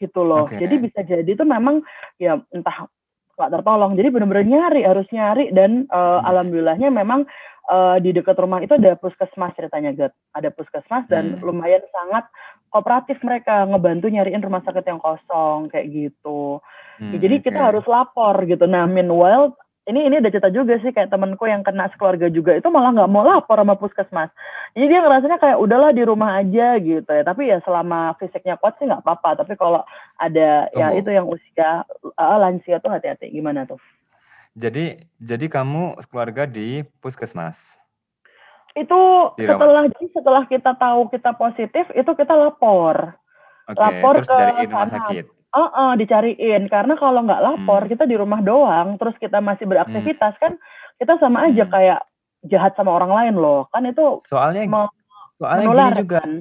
gitu 0.00 0.20
loh. 0.26 0.48
Oke. 0.50 0.58
Jadi 0.58 0.74
bisa 0.82 1.04
jadi 1.06 1.28
itu 1.28 1.44
memang 1.46 1.84
ya 2.18 2.40
entah 2.50 2.88
nggak 3.36 3.52
tertolong. 3.60 3.92
Jadi 3.96 4.08
benar-benar 4.12 4.46
nyari, 4.46 4.80
harus 4.84 5.06
nyari 5.10 5.50
dan 5.50 5.86
eh, 5.86 5.96
Hmm. 5.96 6.26
alhamdulillahnya 6.28 6.88
memang 6.92 7.24
eh, 7.70 7.96
di 8.02 8.10
dekat 8.10 8.34
rumah 8.36 8.58
itu 8.58 8.74
ada 8.74 8.98
puskesmas 8.98 9.54
ceritanya 9.54 9.94
Gat. 9.94 10.12
Ada 10.34 10.50
puskesmas 10.50 11.06
dan 11.06 11.38
Hmm. 11.38 11.46
lumayan 11.46 11.80
sangat 11.94 12.26
kooperatif 12.68 13.20
mereka 13.22 13.68
ngebantu 13.68 14.10
nyariin 14.10 14.42
rumah 14.42 14.64
sakit 14.66 14.82
yang 14.82 14.98
kosong 14.98 15.70
kayak 15.70 15.88
gitu. 15.92 16.58
Ya, 17.00 17.16
Hmm, 17.16 17.22
jadi 17.22 17.36
kita 17.40 17.58
oke. 17.58 17.68
harus 17.72 17.84
lapor 17.86 18.34
gitu. 18.46 18.64
Nah, 18.66 18.84
meanwhile 18.86 19.54
ini 19.90 20.06
ini 20.06 20.22
ada 20.22 20.30
cerita 20.30 20.50
juga 20.54 20.78
sih 20.78 20.94
kayak 20.94 21.10
temenku 21.10 21.42
yang 21.42 21.66
kena 21.66 21.90
sekeluarga 21.90 22.30
juga 22.30 22.54
itu 22.54 22.70
malah 22.70 22.94
nggak 22.94 23.10
mau 23.10 23.26
lapor 23.26 23.58
sama 23.58 23.74
puskesmas. 23.74 24.30
Jadi 24.78 24.86
dia 24.86 25.02
ngerasanya 25.02 25.38
kayak 25.42 25.58
udahlah 25.58 25.90
di 25.90 26.06
rumah 26.06 26.38
aja 26.38 26.78
gitu 26.78 27.10
ya. 27.10 27.26
Tapi 27.26 27.50
ya 27.50 27.58
selama 27.66 28.14
fisiknya 28.22 28.54
kuat 28.62 28.78
sih 28.78 28.86
nggak 28.86 29.02
apa-apa. 29.02 29.42
Tapi 29.42 29.58
kalau 29.58 29.82
ada 30.22 30.70
ya 30.70 30.94
Tunggu. 30.94 31.00
itu 31.02 31.10
yang 31.10 31.26
usia 31.26 31.82
uh, 32.14 32.38
lansia 32.38 32.78
tuh 32.78 32.94
hati-hati. 32.94 33.34
Gimana 33.34 33.66
tuh? 33.66 33.82
Jadi 34.54 35.02
jadi 35.18 35.46
kamu 35.50 35.98
keluarga 36.06 36.46
di 36.46 36.86
puskesmas? 37.02 37.82
Itu 38.78 39.34
Di 39.34 39.50
setelah 39.50 39.90
jadi 39.90 40.06
setelah 40.14 40.42
kita 40.46 40.78
tahu 40.78 41.10
kita 41.10 41.34
positif 41.34 41.90
itu 41.98 42.10
kita 42.14 42.32
lapor. 42.38 43.18
Oke, 43.66 43.78
Lapor 43.78 44.14
terus 44.18 44.30
ke 44.30 44.34
dicariin 44.34 44.68
rumah 44.70 44.86
sana. 44.86 45.41
Sakit? 45.52 45.72
Heeh, 45.72 45.90
dicariin. 46.00 46.62
Karena 46.72 46.94
kalau 46.96 47.20
nggak 47.28 47.42
lapor, 47.44 47.82
Hmm. 47.84 47.90
kita 47.92 48.04
di 48.08 48.16
rumah 48.16 48.40
doang, 48.40 48.96
terus 48.96 49.14
kita 49.20 49.38
masih 49.44 49.64
Hmm. 49.68 49.72
beraktivitas 49.76 50.34
kan 50.40 50.52
kita 51.00 51.18
sama 51.20 51.44
aja 51.48 51.64
Hmm. 51.66 51.72
kayak 51.74 52.00
jahat 52.48 52.72
sama 52.78 52.90
orang 52.96 53.12
lain 53.12 53.34
loh. 53.38 53.68
Kan 53.72 53.86
itu 53.86 54.22
Soalnya 54.26 54.62
soalnya 55.38 55.66
gini 55.74 55.92
juga 56.02 56.18
kan. 56.22 56.32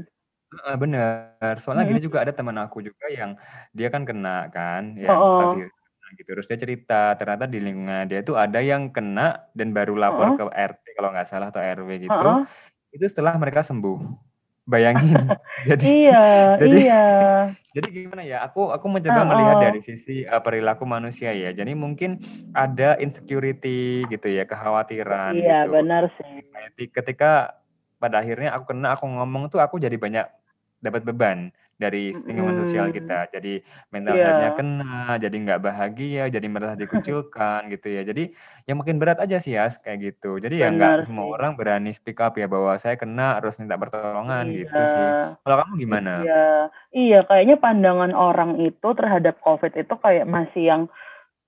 bener. 0.77 1.55
Soalnya 1.63 1.83
Mm-mm. 1.87 1.91
gini 1.95 2.01
juga 2.03 2.17
ada 2.27 2.33
teman 2.35 2.57
aku 2.59 2.83
juga 2.83 3.05
yang 3.07 3.31
dia 3.71 3.87
kan 3.93 4.03
kena 4.03 4.51
kan, 4.51 4.99
yang 4.99 5.15
Heeh. 5.15 5.37
tadi 5.39 5.57
kena 5.63 6.07
gitu. 6.19 6.29
Terus 6.35 6.47
dia 6.51 6.59
cerita 6.59 7.01
ternyata 7.19 7.45
di 7.47 7.59
lingkungan 7.63 8.03
dia 8.11 8.19
itu 8.23 8.33
ada 8.35 8.59
yang 8.59 8.91
kena 8.95 9.47
dan 9.57 9.71
baru 9.71 9.95
lapor 9.95 10.27
Heeh. 10.27 10.37
ke 10.37 10.43
RT 10.51 10.83
kalau 10.97 11.09
nggak 11.15 11.27
salah 11.29 11.47
atau 11.51 11.61
RW 11.63 11.89
gitu. 12.11 12.27
Heeh. 12.27 12.43
Itu 12.95 13.05
setelah 13.07 13.33
mereka 13.39 13.63
sembuh. 13.63 14.30
Bayangin. 14.69 15.17
Jadi 15.67 15.85
Iya, 16.05 16.21
jadi 16.61 16.77
iya. 16.81 17.03
jadi 17.75 17.87
gimana 17.87 18.23
ya? 18.25 18.43
Aku 18.43 18.73
aku 18.73 18.85
mencoba 18.91 19.21
melihat 19.23 19.55
Heeh. 19.57 19.65
dari 19.71 19.79
sisi 19.79 20.15
uh, 20.27 20.41
perilaku 20.43 20.83
manusia 20.83 21.31
ya. 21.31 21.53
Jadi 21.55 21.71
mungkin 21.77 22.19
ada 22.51 22.97
insecurity 22.99 24.09
gitu 24.11 24.27
ya, 24.27 24.43
kekhawatiran 24.43 25.37
Iya, 25.37 25.65
gitu. 25.65 25.69
benar 25.71 26.03
sih. 26.19 26.43
Ketika 26.91 27.61
pada 28.01 28.19
akhirnya 28.19 28.57
aku 28.57 28.73
kena, 28.73 28.97
aku 28.97 29.05
ngomong 29.07 29.53
tuh 29.53 29.61
aku 29.61 29.77
jadi 29.77 29.95
banyak 29.95 30.25
dapat 30.81 31.05
beban 31.05 31.53
dari 31.81 32.13
lingkungan 32.13 32.61
sosial 32.61 32.93
Mm-mm. 32.93 32.97
kita. 33.01 33.19
Jadi 33.33 33.53
mental 33.89 34.13
health-nya 34.13 34.51
Iya. 34.53 34.57
kena, 34.61 35.01
jadi 35.17 35.35
nggak 35.41 35.61
bahagia, 35.65 36.23
jadi 36.29 36.45
merasa 36.45 36.77
dikucilkan 36.85 37.73
gitu 37.73 37.87
ya. 37.89 38.05
Jadi 38.05 38.29
yang 38.69 38.77
makin 38.77 39.01
berat 39.01 39.17
aja 39.17 39.41
sih 39.41 39.57
ya 39.57 39.65
kayak 39.65 40.13
gitu. 40.13 40.37
Jadi 40.37 40.61
ya 40.61 40.69
nggak 40.69 41.01
Benar 41.01 41.07
semua 41.09 41.25
orang 41.33 41.57
berani 41.57 41.89
speak 41.89 42.21
up 42.21 42.37
ya 42.37 42.45
bahwa 42.45 42.77
saya 42.77 42.93
kena 42.93 43.41
harus 43.41 43.57
minta 43.57 43.73
pertolongan 43.81 44.45
gitu 44.53 44.69
sih. 44.69 45.01
Iya. 45.01 45.41
Kalau 45.41 45.55
kamu 45.65 45.73
gimana? 45.81 46.11
Iya. 46.21 46.47
Iya, 46.91 47.19
kayaknya 47.25 47.55
pandangan 47.57 48.13
orang 48.13 48.61
itu 48.61 48.87
terhadap 48.93 49.41
COVID 49.41 49.73
itu 49.73 49.93
kayak 49.97 50.29
masih 50.29 50.63
yang 50.69 50.81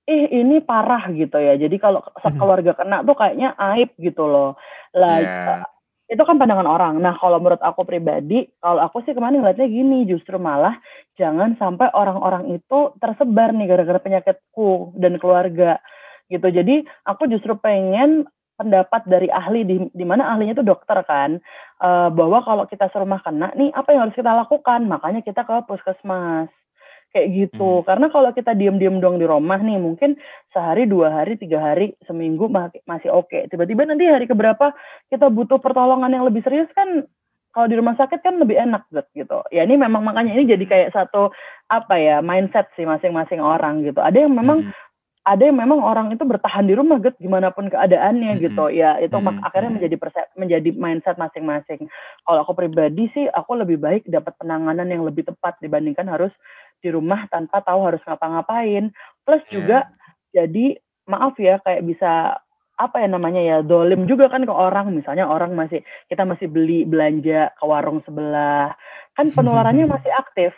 ih 0.04 0.28
ini 0.32 0.60
parah 0.60 1.08
gitu 1.13 1.38
ya. 1.38 1.56
Jadi 1.56 1.78
kalau 1.78 2.02
sekeluarga 2.24 2.74
kena 2.74 3.06
tuh 3.06 3.16
kayaknya 3.16 3.54
aib 3.75 3.94
gitu 4.02 4.25
loh. 4.25 4.58
Lah 4.98 5.22
Ya. 5.22 5.73
Itu 6.13 6.22
kan 6.22 6.38
pandangan 6.38 6.70
orang. 6.70 7.01
Nah, 7.01 7.17
kalau 7.17 7.41
menurut 7.41 7.58
aku 7.65 7.82
pribadi, 7.82 8.46
kalau 8.62 8.86
aku 8.86 9.01
sih 9.01 9.17
kemarin 9.17 9.41
ngeliatnya 9.41 9.65
gini, 9.65 10.05
justru 10.05 10.38
malah 10.38 10.77
jangan 11.17 11.58
sampai 11.58 11.89
orang-orang 11.89 12.53
itu 12.53 12.93
tersebar 13.01 13.50
nih 13.58 13.65
gara-gara 13.65 13.98
penyakitku 13.98 14.93
dan 15.01 15.17
keluarga 15.17 15.82
gitu. 16.29 16.46
Jadi 16.53 16.86
aku 17.10 17.25
justru 17.34 17.58
pengen 17.58 18.29
pendapat 18.53 19.01
dari 19.10 19.34
ahli 19.34 19.65
di, 19.65 19.75
di 19.89 20.05
mana 20.05 20.29
ahlinya 20.29 20.62
itu 20.62 20.65
dokter 20.65 21.01
kan 21.10 21.41
eh, 21.82 22.10
bahwa 22.13 22.46
kalau 22.46 22.63
kita 22.70 22.86
serumah 22.93 23.25
kena 23.25 23.50
nih 23.58 23.74
apa 23.74 23.89
yang 23.89 24.08
harus 24.08 24.15
kita 24.15 24.29
lakukan 24.29 24.86
makanya 24.86 25.25
kita 25.25 25.41
ke 25.41 25.65
puskesmas 25.65 26.53
kayak 27.13 27.29
gitu 27.29 27.79
Hmm. 27.79 27.86
karena 27.86 28.10
kalau 28.10 28.34
kita 28.34 28.51
diem-diem 28.51 28.98
doang 28.98 29.22
di 29.22 29.29
rumah 29.29 29.62
nih 29.62 29.77
mungkin 29.77 30.17
sehari 30.50 30.89
dua 30.89 31.13
hari 31.13 31.38
tiga 31.38 31.62
hari 31.62 31.93
seminggu 32.03 32.50
ma- 32.50 32.74
masih 32.84 33.13
oke 33.13 33.48
tiba-tiba 33.48 33.86
nanti 33.86 34.10
hari 34.10 34.25
keberapa 34.25 34.74
kita 35.08 35.29
butuh 35.29 35.62
pertolongan 35.62 36.10
yang 36.10 36.25
lebih 36.25 36.41
serius 36.41 36.67
kan 36.74 37.05
kalau 37.53 37.70
di 37.70 37.77
rumah 37.77 37.93
sakit 37.93 38.25
kan 38.25 38.41
lebih 38.41 38.58
enak 38.58 38.89
gitu 39.13 39.46
ya 39.53 39.62
ini 39.62 39.77
memang 39.77 40.01
makanya 40.01 40.34
ini 40.34 40.50
jadi 40.50 40.65
kayak 40.65 40.89
satu 40.89 41.29
apa 41.70 42.01
ya 42.01 42.17
mindset 42.20 42.65
sih 42.74 42.84
masing-masing 42.84 43.39
orang 43.39 43.86
gitu 43.86 44.01
ada 44.01 44.17
yang 44.17 44.34
memang 44.34 44.65
Mm-mm. 44.65 44.82
ada 45.24 45.39
yang 45.48 45.55
memang 45.55 45.79
orang 45.79 46.10
itu 46.12 46.25
bertahan 46.25 46.65
di 46.65 46.74
rumah 46.74 46.98
gitu 46.98 47.13
gimana 47.22 47.53
pun 47.53 47.70
keadaannya 47.70 48.36
Mm-mm. 48.36 48.46
gitu 48.50 48.74
ya 48.74 48.98
itu 48.98 49.13
mak- 49.15 49.38
Mm-mm. 49.38 49.46
akhirnya 49.46 49.70
Mm-mm. 49.70 49.77
menjadi 49.86 49.96
perse- 50.01 50.32
menjadi 50.34 50.70
mindset 50.74 51.15
masing-masing 51.22 51.86
kalau 52.25 52.41
aku 52.41 52.58
pribadi 52.58 53.05
sih 53.13 53.29
aku 53.29 53.53
lebih 53.53 53.77
baik 53.77 54.10
dapat 54.10 54.34
penanganan 54.41 54.89
yang 54.89 55.05
lebih 55.05 55.22
tepat 55.22 55.53
dibandingkan 55.62 56.10
harus 56.10 56.34
di 56.84 56.92
rumah 56.92 57.24
tanpa 57.32 57.63
tahu 57.63 57.80
harus 57.88 58.04
ngapa-ngapain 58.04 58.92
plus 59.24 59.40
Iya. 59.48 59.52
juga 59.56 59.80
jadi 60.36 60.75
maaf 61.08 61.40
ya 61.40 61.63
kayak 61.63 61.88
bisa 61.88 62.36
apa 62.74 63.00
ya 63.00 63.08
namanya 63.08 63.40
ya 63.40 63.58
dolim 63.63 64.04
juga 64.04 64.28
kan 64.28 64.44
ke 64.44 64.52
orang 64.52 64.92
misalnya 64.92 65.30
orang 65.30 65.54
masih 65.56 65.80
kita 66.10 66.25
masih 66.25 66.50
beli 66.52 66.84
belanja 66.84 67.54
ke 67.56 67.63
warung 67.63 68.04
sebelah 68.04 68.75
kan 69.16 69.30
penularannya 69.38 69.88
masih 69.88 70.12
aktif 70.12 70.52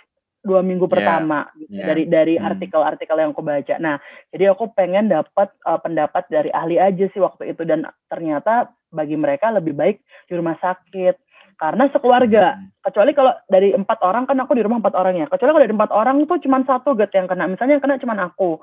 dua 0.45 0.61
minggu 0.61 0.85
Iya. 0.85 0.93
pertama 0.93 1.39
gitu, 1.57 1.73
Iya. 1.73 1.85
dari 1.89 2.03
dari 2.05 2.33
Hmm. 2.37 2.45
artikel-artikel 2.53 3.17
yang 3.17 3.33
aku 3.33 3.41
baca. 3.41 3.75
Nah, 3.81 3.97
jadi 4.29 4.53
aku 4.53 4.77
pengen 4.77 5.09
dapat 5.09 5.49
uh, 5.65 5.81
pendapat 5.81 6.29
dari 6.29 6.53
ahli 6.53 6.77
aja 6.77 7.09
sih 7.09 7.17
waktu 7.17 7.49
itu 7.57 7.65
dan 7.65 7.89
ternyata 8.05 8.69
bagi 8.93 9.17
mereka 9.17 9.49
lebih 9.49 9.73
baik 9.73 10.05
di 10.29 10.33
rumah 10.37 10.53
sakit 10.61 11.17
karena 11.55 11.87
sekeluarga. 11.91 12.59
Hmm. 12.59 12.69
Kecuali 12.83 13.11
kalau 13.15 13.33
dari 13.49 13.73
empat 13.73 13.99
orang 14.03 14.27
kan 14.29 14.37
aku 14.39 14.53
di 14.55 14.63
rumah 14.63 14.79
empat 14.79 14.95
orang 14.95 15.15
ya. 15.19 15.25
Kecuali 15.27 15.51
kalau 15.51 15.63
dari 15.65 15.75
empat 15.75 15.91
orang 15.91 16.15
tuh 16.27 16.37
cuma 16.43 16.61
satu 16.63 16.93
get 16.95 17.11
yang 17.15 17.25
kena. 17.25 17.49
Misalnya 17.49 17.79
yang 17.79 17.83
kena 17.83 17.97
cuma 17.99 18.15
aku. 18.21 18.59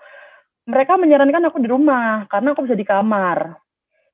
Mereka 0.68 0.94
menyarankan 0.94 1.50
aku 1.50 1.58
di 1.58 1.68
rumah 1.68 2.30
karena 2.30 2.54
aku 2.54 2.64
bisa 2.64 2.78
di 2.78 2.86
kamar 2.86 3.58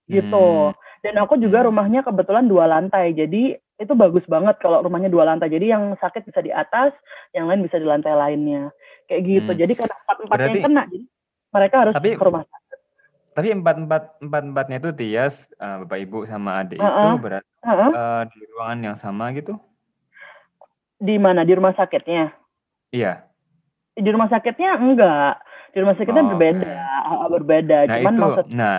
gitu. 0.09 0.73
Hmm. 0.73 0.77
Dan 1.05 1.15
aku 1.23 1.39
juga 1.39 1.63
Hmm. 1.63 1.71
rumahnya 1.71 2.01
kebetulan 2.03 2.49
dua 2.49 2.65
lantai. 2.67 3.15
Jadi 3.15 3.55
itu 3.55 3.93
bagus 3.95 4.27
banget 4.27 4.59
kalau 4.59 4.83
rumahnya 4.83 5.13
dua 5.13 5.29
lantai. 5.29 5.53
Jadi 5.53 5.71
yang 5.71 5.95
sakit 6.01 6.27
bisa 6.27 6.43
di 6.43 6.51
atas, 6.51 6.91
yang 7.37 7.47
lain 7.47 7.63
bisa 7.63 7.79
di 7.79 7.87
lantai 7.87 8.17
lainnya. 8.17 8.73
Kayak 9.07 9.23
gitu. 9.29 9.51
Hmm. 9.55 9.61
Jadi 9.61 9.73
karena 9.79 9.95
empat-empatnya 9.95 10.41
Berarti 10.43 10.59
yang 10.59 10.67
kena, 10.67 10.83
jadi 10.91 11.07
mereka 11.49 11.77
harus 11.81 11.95
tapi 11.95 12.09
ke 12.17 12.25
rumah 12.25 12.45
sakit. 12.45 12.68
Tapi 13.39 13.55
empat 13.55 13.79
empat 13.79 14.03
empat 14.19 14.43
empatnya 14.51 14.77
itu 14.83 14.91
Tias, 14.99 15.55
eh, 15.63 15.77
bapak 15.87 15.99
ibu 16.03 16.27
sama 16.27 16.59
adik 16.67 16.75
itu 16.75 16.83
Heeh. 16.83 17.15
berarti 17.23 17.51
Heeh. 17.63 17.91
eh, 17.95 18.23
di 18.35 18.39
ruangan 18.51 18.81
yang 18.83 18.97
sama 18.99 19.31
gitu? 19.31 19.55
Di 20.99 21.15
mana? 21.23 21.47
Di 21.47 21.55
rumah 21.55 21.71
sakitnya? 21.79 22.35
Iya. 22.91 23.31
Di 23.95 24.11
rumah 24.11 24.27
sakitnya 24.27 24.75
enggak. 24.75 25.39
Di 25.71 25.79
rumah 25.79 25.95
sakitnya 25.95 26.27
Oh, 26.27 26.31
berbeda, 26.35 26.67
oke. 26.67 27.15
Ah, 27.15 27.29
berbeda. 27.31 27.77
Nah 27.87 27.97
Cuman 28.03 28.15
itu, 28.19 28.23
maksud 28.27 28.47
nah, 28.51 28.79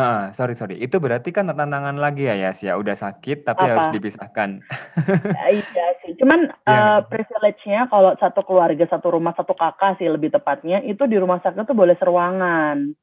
heeh, 0.00 0.22
sorry 0.32 0.54
sorry, 0.56 0.80
itu 0.80 0.96
berarti 0.96 1.28
kan 1.28 1.52
tantangan 1.52 2.00
lagi 2.00 2.32
ya 2.32 2.40
Yas 2.40 2.64
ya, 2.64 2.80
udah 2.80 2.96
sakit 2.96 3.44
tapi 3.44 3.68
harus 3.68 3.84
apa? 3.84 3.92
dipisahkan. 3.92 4.50
Ya, 5.36 5.44
iya 5.60 5.86
sih. 6.00 6.16
Cuman 6.16 6.48
nggak 6.48 6.56
sih? 6.64 7.08
privilege-nya 7.12 7.92
kalau 7.92 8.16
satu 8.16 8.40
keluarga, 8.40 8.88
satu 8.88 9.12
rumah, 9.12 9.36
satu 9.36 9.52
kakak 9.52 10.00
sih 10.00 10.08
lebih 10.08 10.32
tepatnya 10.32 10.80
itu 10.80 11.04
di 11.04 11.20
rumah 11.20 11.44
sakit 11.44 11.68
tuh 11.68 11.76
boleh 11.76 11.92
seruangan. 12.00 12.96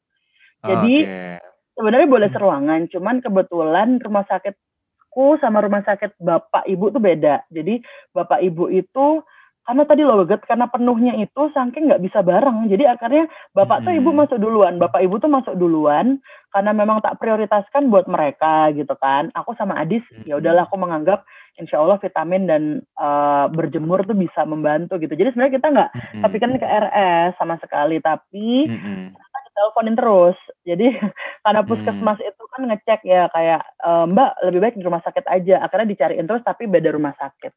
Jadi 0.66 0.96
Oke. 1.06 1.38
sebenarnya 1.78 2.08
boleh 2.10 2.30
seruangan, 2.34 2.82
cuman 2.90 3.22
kebetulan 3.22 4.02
rumah 4.02 4.26
sakitku 4.26 5.38
sama 5.38 5.62
rumah 5.62 5.86
sakit 5.86 6.18
bapak 6.18 6.66
ibu 6.66 6.90
tuh 6.90 7.02
beda. 7.02 7.46
Jadi 7.50 7.82
bapak 8.12 8.42
ibu 8.42 8.70
itu 8.70 9.22
karena 9.68 9.84
tadi 9.84 10.00
loh 10.08 10.24
Get, 10.24 10.48
karena 10.48 10.72
penuhnya 10.72 11.20
itu 11.20 11.52
saking 11.52 11.92
nggak 11.92 12.00
bisa 12.00 12.24
bareng. 12.24 12.72
Jadi 12.72 12.88
akhirnya 12.88 13.28
bapak 13.52 13.84
tuh 13.84 13.92
ibu 13.92 14.16
Mhm. 14.16 14.18
masuk 14.24 14.38
duluan, 14.40 14.80
bapak 14.80 15.04
ibu 15.04 15.20
tuh 15.20 15.28
masuk 15.28 15.60
duluan 15.60 16.24
karena 16.56 16.72
memang 16.72 17.04
tak 17.04 17.20
prioritaskan 17.20 17.92
buat 17.92 18.08
mereka 18.08 18.72
gitu 18.72 18.96
kan. 18.96 19.28
Aku 19.36 19.60
sama 19.60 19.76
Adis 19.76 20.08
ya 20.24 20.40
udahlah 20.40 20.64
Mhm. 20.64 20.72
aku 20.72 20.76
menganggap 20.80 21.20
insya 21.60 21.84
Allah 21.84 22.00
vitamin 22.00 22.48
dan 22.48 22.64
eh, 22.80 23.46
berjemur 23.52 24.08
tuh 24.08 24.16
bisa 24.16 24.48
membantu 24.48 24.96
gitu. 25.04 25.12
Jadi 25.12 25.36
sebenarnya 25.36 25.56
kita 25.60 25.68
nggak 25.68 25.92
Mhm. 25.92 26.22
kepikiran 26.24 26.56
ke 26.64 26.68
RS 26.68 27.32
sama 27.36 27.60
sekali, 27.60 28.00
tapi 28.00 28.72
Mhm. 28.72 29.20
Kita 29.58 29.74
diteleponin 29.74 29.96
terus. 29.98 30.38
Jadi 30.64 30.88
karena 31.44 31.62
Hmm. 31.62 31.70
puskesmas 31.70 32.20
itu 32.22 32.44
kan 32.54 32.62
ngecek 32.70 33.02
ya 33.04 33.26
kayak 33.34 33.62
"Eh, 33.82 34.06
Mbak 34.06 34.32
lebih 34.46 34.60
baik 34.62 34.76
di 34.78 34.86
rumah 34.86 35.02
sakit 35.02 35.26
aja. 35.26 35.66
Akhirnya 35.66 35.90
dicariin 35.90 36.30
terus 36.30 36.46
tapi 36.46 36.70
beda 36.70 36.94
rumah 36.94 37.18
sakit. 37.18 37.50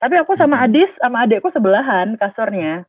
Tapi 0.00 0.14
aku 0.16 0.34
sama 0.36 0.56
Mhm. 0.58 0.64
Adis 0.64 0.90
sama 0.98 1.16
adekku 1.24 1.52
sebelahan 1.52 2.16
kasurnya. 2.16 2.88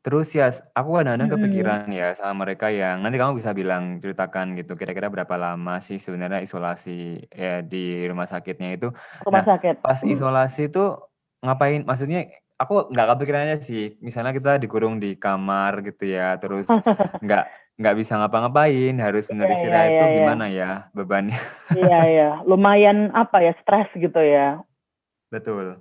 Terus 0.00 0.32
ya, 0.32 0.48
aku 0.72 0.96
kadang-kadang 0.96 1.28
Mhm. 1.28 1.36
kepikiran 1.36 1.80
ya 1.92 2.08
sama 2.16 2.48
mereka 2.48 2.72
yang 2.72 3.04
nanti 3.04 3.20
kamu 3.20 3.36
bisa 3.36 3.52
bilang 3.52 4.00
ceritakan 4.00 4.56
gitu 4.56 4.72
kira-kira 4.72 5.12
berapa 5.12 5.36
lama 5.36 5.76
sih 5.76 6.00
sebenarnya 6.00 6.40
isolasi 6.40 7.20
ya 7.28 7.60
di 7.60 8.08
rumah 8.08 8.24
sakitnya 8.24 8.80
itu. 8.80 8.88
Rumah 9.28 9.44
Nah, 9.44 9.48
sakit. 9.56 9.84
pas 9.84 10.00
Hmm. 10.00 10.08
isolasi 10.08 10.72
itu 10.72 10.96
ngapain? 11.44 11.84
Maksudnya 11.84 12.32
aku 12.60 12.92
nggak 12.92 13.08
kepikiran 13.16 13.44
aja 13.48 13.56
sih. 13.64 13.96
Misalnya 14.04 14.36
kita 14.36 14.60
dikurung 14.60 15.00
di 15.00 15.16
kamar 15.16 15.80
gitu 15.80 16.04
ya, 16.04 16.36
terus 16.36 16.68
nggak 17.24 17.44
nggak 17.80 17.96
bisa 17.96 18.20
ngapa-ngapain, 18.20 19.00
harus 19.00 19.32
bener 19.32 19.48
Iya 19.48 19.50
iya 19.50 19.56
istirahat 19.56 19.88
itu 19.88 19.96
iya 19.96 20.04
iya. 20.04 20.16
gimana 20.20 20.44
ya 20.52 20.70
bebannya? 20.92 21.40
Iya 21.72 22.00
iya, 22.12 22.30
lumayan 22.44 23.08
apa 23.16 23.40
ya 23.40 23.56
stres 23.64 23.88
gitu 23.96 24.20
ya. 24.20 24.60
Betul. 25.32 25.80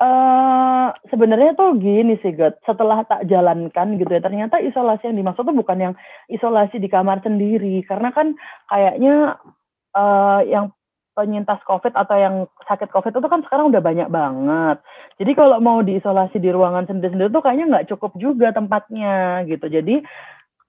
Eh 0.00 0.88
sebenarnya 1.12 1.58
tuh 1.58 1.76
gini 1.76 2.16
sih 2.22 2.32
Gat, 2.32 2.62
setelah 2.64 3.04
tak 3.04 3.26
jalankan 3.26 3.98
gitu 3.98 4.08
ya, 4.08 4.22
ternyata 4.22 4.62
isolasi 4.62 5.10
yang 5.10 5.18
dimaksud 5.18 5.44
tuh 5.44 5.52
bukan 5.52 5.90
yang 5.90 5.94
isolasi 6.30 6.78
di 6.78 6.86
kamar 6.88 7.20
sendiri, 7.20 7.82
karena 7.84 8.14
kan 8.14 8.32
kayaknya 8.70 9.36
eh 9.90 10.40
yang 10.46 10.70
penyintas 11.14 11.60
COVID 11.66 11.92
atau 11.94 12.16
yang 12.16 12.34
sakit 12.66 12.88
COVID 12.90 13.12
itu 13.12 13.28
kan 13.28 13.42
sekarang 13.46 13.70
udah 13.74 13.82
banyak 13.82 14.08
banget. 14.08 14.78
Jadi 15.18 15.32
kalau 15.36 15.58
mau 15.60 15.82
diisolasi 15.82 16.38
di 16.38 16.50
ruangan 16.54 16.86
sendiri-sendiri 16.88 17.28
tuh 17.34 17.42
kayaknya 17.42 17.66
nggak 17.76 17.88
cukup 17.94 18.12
juga 18.16 18.54
tempatnya 18.54 19.44
gitu. 19.50 19.66
Jadi 19.68 20.02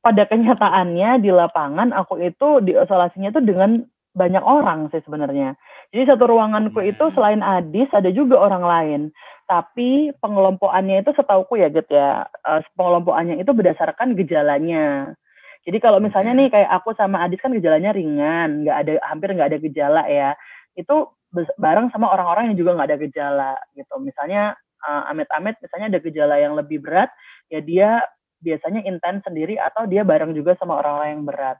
pada 0.01 0.25
kenyataannya 0.25 1.21
di 1.21 1.29
lapangan 1.29 1.93
aku 1.93 2.17
itu 2.25 2.59
diisolasinya 2.65 3.29
tuh 3.31 3.45
dengan 3.45 3.85
banyak 4.11 4.43
orang 4.43 4.91
sih 4.91 4.99
sebenarnya. 5.05 5.55
Jadi 5.93 6.03
satu 6.07 6.27
ruanganku 6.27 6.83
itu 6.83 7.03
Hmm. 7.11 7.15
selain 7.15 7.41
Adis 7.43 7.87
ada 7.95 8.11
juga 8.11 8.39
orang 8.41 8.63
lain. 8.63 9.01
Tapi 9.47 10.15
pengelompokannya 10.19 11.03
itu 11.03 11.11
setauku 11.15 11.59
ya 11.59 11.67
Get 11.71 11.87
ya, 11.91 12.27
eh, 12.47 12.61
pengelompokannya 12.75 13.39
itu 13.43 13.51
berdasarkan 13.51 14.15
gejalanya. 14.15 15.15
Jadi 15.61 15.77
kalau 15.77 16.01
misalnya 16.01 16.33
nih 16.33 16.49
kayak 16.49 16.69
aku 16.73 16.97
sama 16.97 17.21
Adis 17.21 17.37
kan 17.37 17.53
gejalanya 17.53 17.93
ringan, 17.93 18.65
nggak 18.65 18.77
ada 18.81 18.91
hampir 19.05 19.29
nggak 19.37 19.49
ada 19.53 19.59
gejala 19.61 20.03
ya. 20.09 20.33
Itu 20.73 21.13
bareng 21.61 21.93
sama 21.93 22.09
orang-orang 22.09 22.51
yang 22.51 22.57
juga 22.57 22.73
nggak 22.75 22.89
ada 22.89 22.99
gejala 22.99 23.51
gitu. 23.77 23.93
Misalnya 24.01 24.57
eh, 24.81 25.03
amit-amit 25.13 25.61
misalnya 25.61 25.93
ada 25.93 25.99
gejala 26.01 26.35
yang 26.41 26.57
lebih 26.57 26.81
berat, 26.81 27.13
ya 27.53 27.61
dia 27.61 28.01
biasanya 28.41 28.81
intens 28.89 29.21
sendiri 29.21 29.61
atau 29.61 29.85
dia 29.85 30.01
bareng 30.01 30.33
juga 30.33 30.57
sama 30.57 30.81
orang-orang 30.81 31.21
yang 31.21 31.25
berat. 31.29 31.57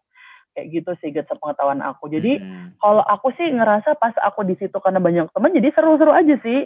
Kayak 0.58 0.68
gitu 0.82 0.92
sih 1.00 1.10
Get 1.14 1.30
sepengetahuan 1.30 1.80
aku. 1.86 2.10
Jadi 2.10 2.42
Mhm. 2.42 2.82
kalau 2.82 3.06
aku 3.06 3.30
sih 3.38 3.48
ngerasa 3.48 3.96
pas 4.02 4.12
aku 4.26 4.42
di 4.44 4.58
situ 4.58 4.74
karena 4.82 4.98
banyak 4.98 5.30
teman 5.32 5.54
jadi 5.54 5.70
seru-seru 5.72 6.12
aja 6.12 6.36
sih. 6.42 6.66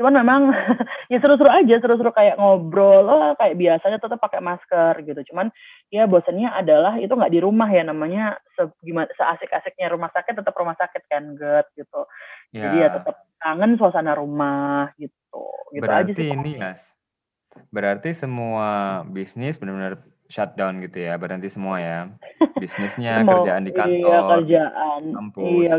Cuman 0.00 0.16
memang 0.16 0.48
ya 1.12 1.20
seru-seru 1.20 1.52
aja, 1.52 1.76
seru-seru 1.76 2.08
kayak 2.16 2.40
ngobrol, 2.40 3.04
oh, 3.04 3.36
kayak 3.36 3.60
biasanya 3.60 4.00
tetap 4.00 4.16
pakai 4.16 4.40
masker 4.40 4.96
gitu. 5.04 5.20
Cuman 5.28 5.52
ya 5.92 6.08
bosannya 6.08 6.48
adalah 6.48 6.96
itu 6.96 7.12
nggak 7.12 7.36
di 7.36 7.44
rumah 7.44 7.68
ya 7.68 7.84
namanya 7.84 8.40
se 8.56 8.64
gimana 8.80 9.12
seasik-asiknya 9.12 9.92
rumah 9.92 10.08
sakit 10.08 10.40
tetap 10.40 10.56
rumah 10.56 10.72
sakit 10.80 11.04
kan 11.04 11.36
Get 11.36 11.68
gitu. 11.76 12.08
Jadi 12.56 12.76
ya 12.80 12.88
Ya. 12.88 12.96
tetap 12.96 13.28
kangen 13.44 13.76
suasana 13.76 14.16
rumah 14.16 14.88
gitu. 14.96 15.44
Gitu 15.68 15.84
aja 15.84 16.00
Berarti 16.08 16.12
sih. 16.16 16.32
ini 16.32 16.52
Mas, 16.56 16.96
berarti 17.68 18.16
semua 18.16 19.04
bisnis 19.04 19.60
benar-benar 19.60 20.00
shutdown 20.30 20.80
gitu 20.84 20.98
ya, 21.06 21.18
berhenti 21.20 21.48
semua 21.50 21.76
ya? 21.82 21.98
Bisnisnya, 22.62 23.26
Mau 23.26 23.34
kerjaan 23.36 23.64
di 23.66 23.72
iya 23.72 23.80
kantor, 23.80 24.24
kerjaan, 24.30 25.00
kampus. 25.16 25.64
iya 25.66 25.74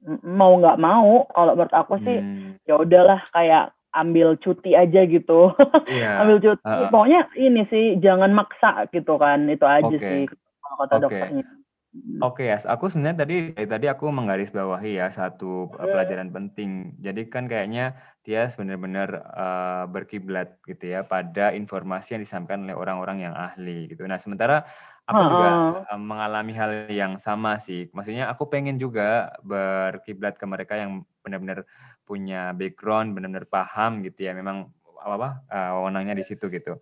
Mm, 0.00 0.16
mau 0.40 0.56
nggak 0.56 0.80
mau 0.80 1.28
kalau 1.36 1.52
menurut 1.52 1.74
aku 1.76 1.94
sih 2.00 2.16
Hmm. 2.24 2.56
ya 2.64 2.74
udahlah 2.80 3.20
kayak 3.36 3.76
ambil 3.92 4.38
cuti 4.40 4.72
aja 4.72 5.04
gitu. 5.04 5.52
Iya, 5.92 6.08
ambil 6.24 6.36
cuti. 6.40 6.62
heeh. 6.64 6.88
Pokoknya 6.88 7.20
ini 7.36 7.60
sih 7.68 7.84
jangan 8.00 8.32
maksa 8.32 8.88
gitu 8.94 9.20
kan. 9.20 9.44
Itu 9.50 9.66
aja 9.68 9.92
sih 9.92 10.24
Oke. 10.24 10.32
kalau 10.64 10.76
kata 10.80 10.94
Oke. 10.96 11.02
dokternya. 11.04 11.59
Mm. 11.94 12.22
Oke 12.22 12.44
Yas, 12.52 12.68
aku 12.68 12.84
sebenarnya 12.92 13.24
tadi 13.24 13.34
dari 13.56 13.64
tadi 13.64 13.86
aku 13.88 14.12
menggarisbawahi 14.12 15.00
ya 15.00 15.08
satu 15.08 15.72
eh, 15.80 15.88
Hmm. 15.88 15.88
pelajaran 15.88 16.28
penting. 16.28 16.92
Jadi 17.00 17.32
kan 17.32 17.48
kayaknya 17.48 17.96
Tias 18.20 18.60
benar-benar 18.60 19.08
eh, 19.24 19.84
berkiblat 19.88 20.60
gitu 20.68 20.84
ya 20.92 21.00
pada 21.00 21.56
informasi 21.56 22.20
yang 22.20 22.22
disampaikan 22.22 22.68
oleh 22.68 22.76
orang-orang 22.76 23.24
yang 23.24 23.32
ahli 23.32 23.88
gitu. 23.88 24.04
Nah, 24.04 24.20
sementara 24.20 24.68
aku 25.08 25.24
juga 25.24 25.56
Heeh. 25.56 25.86
eh, 25.88 25.96
mengalami 25.96 26.52
hal 26.52 26.70
yang 26.92 27.16
sama 27.16 27.56
sih. 27.56 27.88
Maksudnya 27.96 28.28
aku 28.28 28.52
pengen 28.52 28.76
juga 28.76 29.32
berkiblat 29.40 30.36
ke 30.36 30.44
mereka 30.44 30.76
yang 30.76 31.08
benar-benar 31.24 31.64
punya 32.04 32.52
background, 32.52 33.16
benar-benar 33.16 33.48
paham 33.48 34.04
gitu 34.04 34.28
ya. 34.28 34.36
Memang 34.36 34.68
apa 35.00 35.40
eh, 35.48 35.70
wewenangnya 35.72 36.12
di 36.20 36.24
situ 36.28 36.52
gitu. 36.52 36.76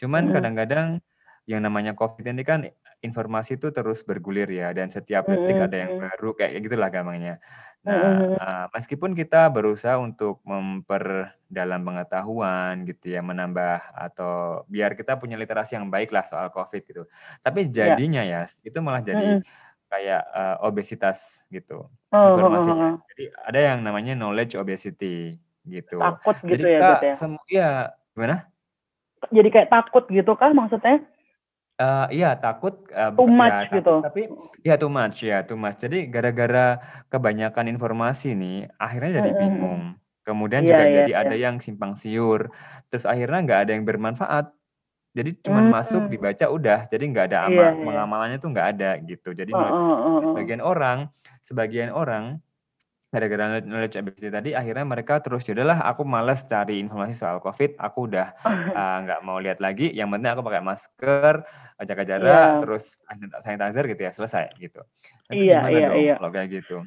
Cuman 0.00 0.30
Mm-mm. 0.30 0.32
kadang-kadang 0.32 1.04
yang 1.48 1.60
namanya 1.64 1.92
COVID 1.96 2.24
ini 2.28 2.42
kan 2.44 2.64
informasi 2.98 3.54
itu 3.62 3.70
terus 3.70 4.02
bergulir 4.02 4.50
ya 4.50 4.74
dan 4.74 4.90
setiap 4.90 5.30
detik 5.30 5.54
ada 5.62 5.76
yang 5.86 5.92
Mm-mm. 5.94 6.02
baru 6.10 6.30
kayak 6.34 6.58
gitulah 6.66 6.90
gampangnya. 6.90 7.38
Nah, 7.86 8.18
eh, 8.34 8.64
meskipun 8.74 9.14
kita 9.14 9.46
berusaha 9.54 9.94
untuk 10.02 10.42
memperdalam 10.42 11.80
pengetahuan 11.86 12.82
gitu 12.90 13.14
ya, 13.14 13.22
menambah 13.22 13.94
atau 13.94 14.66
biar 14.66 14.98
kita 14.98 15.14
punya 15.14 15.38
literasi 15.38 15.78
yang 15.78 15.86
baik 15.86 16.10
lah 16.10 16.26
soal 16.26 16.50
COVID 16.50 16.82
gitu. 16.82 17.02
Tapi 17.38 17.70
Ya. 17.70 17.94
jadinya 17.94 18.26
ya 18.26 18.42
itu 18.66 18.78
malah 18.82 19.00
jadi 19.06 19.38
kayak 19.88 20.22
eh, 20.34 20.56
obesitas 20.66 21.46
gitu 21.54 21.86
Oh, 22.08 22.24
informasinya. 22.32 22.96
Jadi 23.14 23.24
ada 23.44 23.60
yang 23.60 23.78
namanya 23.84 24.16
knowledge 24.16 24.56
obesity 24.56 25.36
gitu. 25.68 26.00
Takut 26.00 26.36
Jadi 26.40 26.52
gitu 26.56 26.66
ya, 26.66 26.80
kita 26.80 26.88
Gut 26.88 27.02
ya. 27.04 27.14
semua 27.14 27.44
ya 27.52 27.68
gimana? 28.16 28.36
Jadi 29.28 29.48
kayak 29.52 29.68
takut 29.68 30.04
gitu 30.08 30.32
kah 30.38 30.50
maksudnya? 30.56 31.04
Eh, 31.78 32.06
iya 32.10 32.34
takut 32.34 32.90
eh, 32.90 33.06
Too 33.14 33.22
b- 33.22 33.38
much 33.38 33.54
ya 33.54 33.70
gitu. 33.70 34.02
takut 34.02 34.02
tapi 34.02 34.20
ya 34.66 34.74
too 34.74 34.90
much 34.90 35.18
ya 35.22 35.46
too 35.46 35.54
much. 35.54 35.78
Jadi 35.78 36.10
gara-gara 36.10 36.82
kebanyakan 37.06 37.70
informasi 37.70 38.34
nih 38.34 38.66
akhirnya 38.82 39.22
jadi 39.22 39.30
bingung. 39.38 39.94
Kemudian 40.26 40.66
Iya, 40.66 40.70
juga 40.74 40.84
iya, 40.90 40.94
jadi 41.00 41.12
ada 41.22 41.34
iya. 41.38 41.42
yang 41.48 41.56
simpang 41.62 41.94
siur. 41.94 42.50
Terus 42.90 43.06
akhirnya 43.06 43.38
nggak 43.46 43.60
ada 43.62 43.70
yang 43.78 43.86
bermanfaat. 43.86 44.50
Jadi 45.14 45.30
cuman 45.46 45.70
masuk 45.70 46.02
Hmm. 46.06 46.12
dibaca 46.12 46.46
udah. 46.50 46.80
Jadi 46.90 47.04
nggak 47.14 47.26
ada 47.30 47.38
Iya, 47.46 47.46
ama 47.46 47.62
iya. 47.70 47.84
pengamalannya 47.86 48.38
tuh 48.42 48.50
nggak 48.50 48.68
ada 48.74 48.90
gitu. 49.06 49.30
Jadi 49.38 49.52
Oh, 49.54 49.62
oh, 49.62 49.70
oh, 49.70 50.14
oh. 50.18 50.22
sebagian 50.34 50.60
orang, 50.60 50.98
sebagian 51.46 51.90
orang 51.94 52.42
gara-gara 53.08 53.64
knowledge 53.64 53.96
obesity 53.96 54.28
tadi 54.28 54.50
akhirnya 54.52 54.84
mereka 54.84 55.16
terus 55.24 55.48
ya 55.48 55.56
udahlah 55.56 55.80
aku 55.88 56.04
malas 56.04 56.44
cari 56.44 56.76
informasi 56.76 57.16
soal 57.16 57.40
COVID, 57.40 57.80
aku 57.80 58.04
udah 58.04 58.36
eh, 58.80 58.96
nggak 59.08 59.20
mau 59.24 59.40
lihat 59.40 59.64
lagi. 59.64 59.88
Yang 59.96 60.08
penting 60.18 60.30
aku 60.36 60.42
pakai 60.44 60.62
masker, 60.62 61.34
jaga 61.88 62.02
jarak, 62.04 62.28
Iya. 62.28 62.60
terus 62.60 63.00
sanitizer 63.42 63.84
gitu 63.88 64.00
ya 64.04 64.12
selesai 64.12 64.44
gitu. 64.60 64.84
Itu 65.32 65.40
Iya, 65.40 65.60
iya, 65.72 65.88
iya. 65.96 66.14
kalau 66.20 66.28
kayak 66.28 66.48
gitu? 66.52 66.84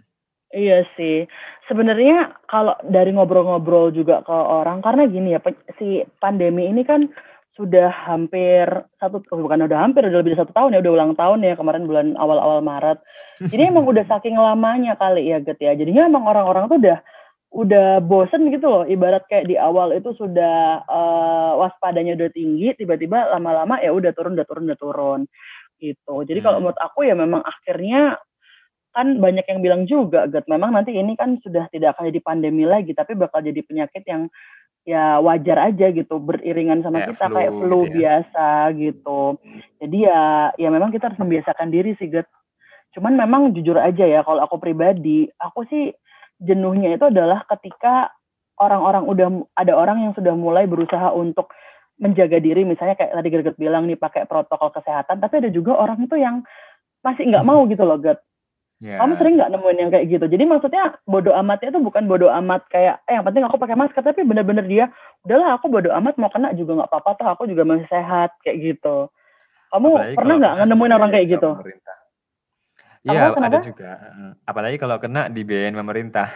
Iya 0.51 0.83
sih. 0.99 1.25
Sebenarnya 1.71 2.35
kalau 2.51 2.75
dari 2.83 3.15
ngobrol-ngobrol 3.15 3.95
juga 3.95 4.19
ke 4.27 4.35
orang 4.35 4.83
karena 4.83 5.07
gini 5.07 5.31
ya, 5.31 5.39
si 5.79 6.03
pandemi 6.19 6.67
ini 6.67 6.83
kan 6.83 7.07
sudah 7.51 7.91
hampir 8.07 8.63
satu 8.95 9.19
oh, 9.31 9.43
bukan 9.43 9.67
udah 9.67 9.83
hampir 9.83 10.07
udah 10.07 10.23
lebih 10.23 10.33
dari 10.33 10.41
satu 10.41 10.55
tahun 10.55 10.75
ya 10.75 10.79
udah 10.79 10.93
ulang 10.95 11.13
tahun 11.19 11.39
ya 11.43 11.53
kemarin 11.59 11.83
bulan 11.83 12.07
awal-awal 12.15 12.63
Maret. 12.63 13.03
Jadi 13.43 13.61
emang 13.67 13.83
udah 13.83 14.07
saking 14.07 14.39
lamanya 14.39 14.95
kali 14.95 15.29
ya 15.29 15.43
Get 15.43 15.59
ya. 15.59 15.75
Jadinya 15.75 16.07
emang 16.07 16.23
orang-orang 16.23 16.71
tuh 16.71 16.79
udah 16.79 16.97
udah 17.51 17.87
bosen 17.99 18.47
gitu 18.55 18.63
loh. 18.63 18.83
Ibarat 18.87 19.27
kayak 19.27 19.51
di 19.51 19.59
awal 19.59 19.91
itu 19.91 20.15
sudah 20.15 20.87
eh, 20.87 21.51
waspadanya 21.59 22.15
udah 22.15 22.29
tinggi, 22.31 22.71
tiba-tiba 22.79 23.27
lama-lama 23.35 23.77
ya 23.83 23.91
udah 23.91 24.15
turun, 24.15 24.39
udah 24.39 24.47
turun, 24.47 24.63
udah 24.71 24.79
turun 24.79 25.21
gitu. 25.81 26.15
Jadi 26.23 26.39
kalau 26.39 26.61
Hmm. 26.61 26.71
menurut 26.71 26.79
aku 26.79 27.03
ya 27.03 27.15
memang 27.17 27.41
akhirnya 27.43 28.15
kan 28.91 29.23
banyak 29.23 29.47
yang 29.47 29.59
bilang 29.63 29.83
juga, 29.87 30.27
Gat, 30.27 30.51
memang 30.51 30.75
nanti 30.75 30.91
ini 30.91 31.15
kan 31.15 31.39
sudah 31.39 31.67
tidak 31.71 31.95
akan 31.95 32.11
jadi 32.11 32.19
pandemi 32.23 32.67
lagi, 32.67 32.91
tapi 32.91 33.15
bakal 33.15 33.39
jadi 33.39 33.63
penyakit 33.63 34.03
yang 34.03 34.27
ya 34.81 35.21
wajar 35.21 35.71
aja 35.71 35.93
gitu 35.93 36.17
beriringan 36.17 36.81
sama 36.81 37.05
Kayak 37.05 37.09
kita 37.13 37.25
kayak 37.29 37.53
flu 37.53 37.61
flu 37.61 37.79
gitu 37.85 37.85
ya? 37.85 37.93
biasa 37.93 38.47
gitu. 38.77 39.19
Jadi 39.77 39.97
ya 40.09 40.21
ya 40.57 40.69
memang 40.73 40.89
kita 40.89 41.11
harus 41.11 41.21
membiasakan 41.21 41.69
diri 41.69 41.93
sih, 42.01 42.09
Get. 42.09 42.25
Cuman 42.97 43.15
memang 43.15 43.55
jujur 43.55 43.77
aja 43.77 44.03
ya 44.03 44.25
kalau 44.25 44.43
aku 44.43 44.57
pribadi, 44.59 45.29
aku 45.39 45.63
sih 45.69 45.93
jenuhnya 46.41 46.97
itu 46.97 47.07
adalah 47.07 47.45
ketika 47.45 48.09
orang-orang 48.57 49.05
udah 49.05 49.27
ada 49.57 49.73
orang 49.77 50.05
yang 50.09 50.13
sudah 50.17 50.33
mulai 50.33 50.65
berusaha 50.65 51.13
untuk 51.13 51.53
menjaga 52.01 52.41
diri 52.41 52.65
misalnya 52.65 52.97
kayak 52.97 53.13
tadi 53.13 53.29
Gerget 53.29 53.55
bilang 53.61 53.85
nih 53.85 53.97
pakai 53.97 54.25
protokol 54.25 54.73
kesehatan, 54.73 55.21
tapi 55.21 55.37
ada 55.37 55.49
juga 55.53 55.77
orang 55.77 56.01
itu 56.01 56.17
yang 56.17 56.41
masih 57.05 57.29
nggak 57.29 57.45
mau 57.45 57.61
gitu 57.69 57.85
loh, 57.85 58.01
Get. 58.01 58.17
Kamu 58.81 59.13
Ya. 59.13 59.17
sering 59.21 59.33
nggak 59.37 59.51
nemuin 59.53 59.77
yang 59.77 59.91
kayak 59.93 60.05
gitu? 60.09 60.25
Jadi 60.25 60.43
maksudnya 60.49 60.97
bodo 61.05 61.29
amatnya 61.37 61.69
itu 61.69 61.77
bukan 61.85 62.09
bodo 62.09 62.33
amat 62.41 62.65
kayak 62.73 63.05
eh 63.05 63.13
yang 63.13 63.21
penting 63.29 63.45
aku 63.45 63.61
pakai 63.61 63.77
masker, 63.77 64.01
tapi 64.01 64.25
bener-bener 64.25 64.65
dia 64.65 64.89
udahlah 65.21 65.53
aku 65.61 65.69
bodo 65.69 65.93
amat 66.01 66.17
mau 66.17 66.33
kena 66.33 66.49
juga 66.57 66.81
nggak 66.81 66.89
apa-apa 66.89 67.11
toh 67.21 67.27
aku 67.29 67.43
juga 67.45 67.61
masih 67.61 67.85
sehat 67.93 68.33
kayak 68.41 68.57
gitu. 68.73 69.05
Kamu 69.73 69.89
Apalagi 69.93 70.15
pernah 70.17 70.35
nggak 70.41 70.53
nemuin 70.69 70.93
orang 70.97 71.11
kayak 71.13 71.27
gitu? 71.29 71.49
Iya, 73.01 73.33
ada 73.33 73.33
kenapa? 73.33 73.57
juga. 73.65 73.89
Apalagi 74.45 74.77
kalau 74.77 74.97
kena 75.01 75.21
dibiayain 75.29 75.73
pemerintah. 75.77 76.27